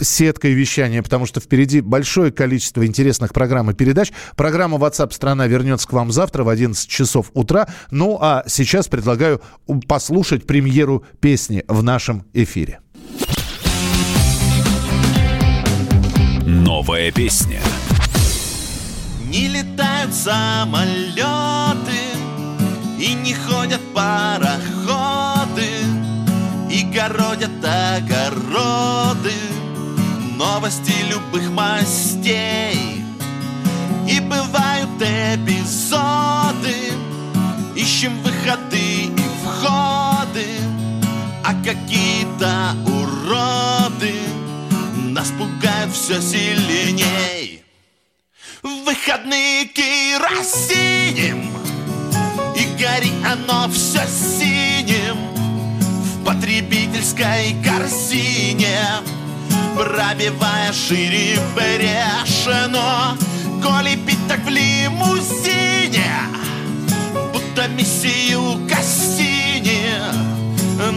сеткой 0.00 0.52
вещания, 0.52 1.02
потому 1.02 1.26
что 1.26 1.40
впереди 1.40 1.80
большое 1.80 2.30
количество 2.30 2.86
интересных 2.86 3.32
программ 3.32 3.70
и 3.72 3.74
передач. 3.74 4.12
Программа 4.36 4.78
WhatsApp 4.78 5.12
страна 5.12 5.48
вернется 5.48 5.88
к 5.88 5.92
вам 5.92 6.12
завтра 6.12 6.44
в 6.44 6.48
11 6.48 6.88
часов 6.88 7.32
утра. 7.34 7.66
Ну, 7.90 8.16
а 8.20 8.44
сейчас 8.46 8.86
предлагаю 8.86 9.42
послушать 9.88 10.46
премьеру 10.46 11.04
песни 11.20 11.64
в 11.66 11.82
нашем 11.82 12.26
эфире. 12.32 12.78
Новая 16.46 17.10
песня. 17.10 17.60
Не 19.34 19.48
летают 19.48 20.14
самолеты 20.14 21.18
И 23.00 23.14
не 23.14 23.34
ходят 23.34 23.80
пароходы 23.92 25.70
И 26.70 26.84
городят 26.84 27.50
огороды. 27.64 29.32
Новости 30.36 30.94
любых 31.10 31.50
мастей 31.50 33.02
И 34.08 34.20
бывают 34.20 35.02
эпизоды. 35.02 36.92
Ищем 37.74 38.12
выходы 38.22 39.06
и 39.06 39.30
входы 39.42 40.46
А 41.42 41.54
какие-то 41.64 42.76
уроды. 42.86 44.14
Нас 45.10 45.32
пугают 45.36 45.92
все 45.92 46.20
сильней 46.22 47.63
в 48.64 48.84
выходные 48.84 49.66
керосинем 49.66 51.52
И 52.56 52.64
гори 52.82 53.12
оно 53.30 53.68
все 53.70 54.00
синим 54.08 55.18
В 56.02 56.24
потребительской 56.24 57.56
корзине 57.62 58.78
Пробивая 59.76 60.72
шире 60.72 61.38
брешено. 61.54 63.16
Коли 63.62 63.96
пить 63.96 64.26
так 64.28 64.40
в 64.44 64.48
лимузине 64.48 66.10
Будто 67.32 67.68
миссию 67.68 68.66
Кассини 68.66 69.90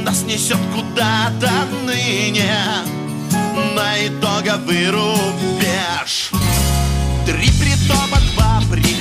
Нас 0.06 0.23
несет 0.23 0.60
куда-то 0.73 1.51
ныне. 1.86 2.56
На 3.75 4.08
итоговый 4.08 4.89
рубеж 4.89 6.32
Три 7.28 7.50
притопа, 7.60 8.22
два 8.36 8.62
прихлопа 8.72 8.97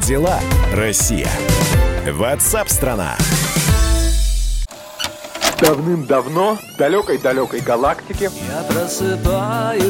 Как 0.00 0.08
дела, 0.08 0.40
Россия? 0.72 1.28
Ватсап-страна! 2.06 3.18
Давным-давно 5.60 6.56
в 6.56 6.76
далекой-далекой 6.78 7.60
галактике 7.60 8.30
Я 8.48 8.62
просыпаюсь 8.62 9.84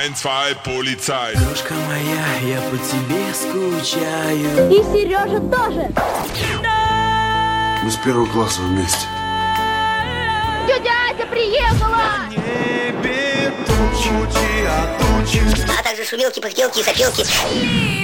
Ein, 0.00 0.14
zwei, 0.14 0.54
Polizei. 0.64 1.34
Дружка 1.34 1.74
моя, 1.88 2.54
я 2.54 2.60
по 2.70 2.76
тебе 2.78 3.34
скучаю. 3.34 4.70
И 4.70 4.76
Сережа 4.92 5.40
тоже. 5.40 5.90
Мы 7.82 7.90
с 7.90 7.96
первого 7.96 8.26
класса 8.26 8.60
вместе. 8.62 9.06
Тетя 10.68 10.92
Ася 11.10 11.26
приехала! 11.26 11.98
А 15.78 15.82
также 15.82 16.04
шумелки, 16.04 16.38
пыхтелки 16.38 16.78
и 16.78 16.82
сопелки. 16.84 18.03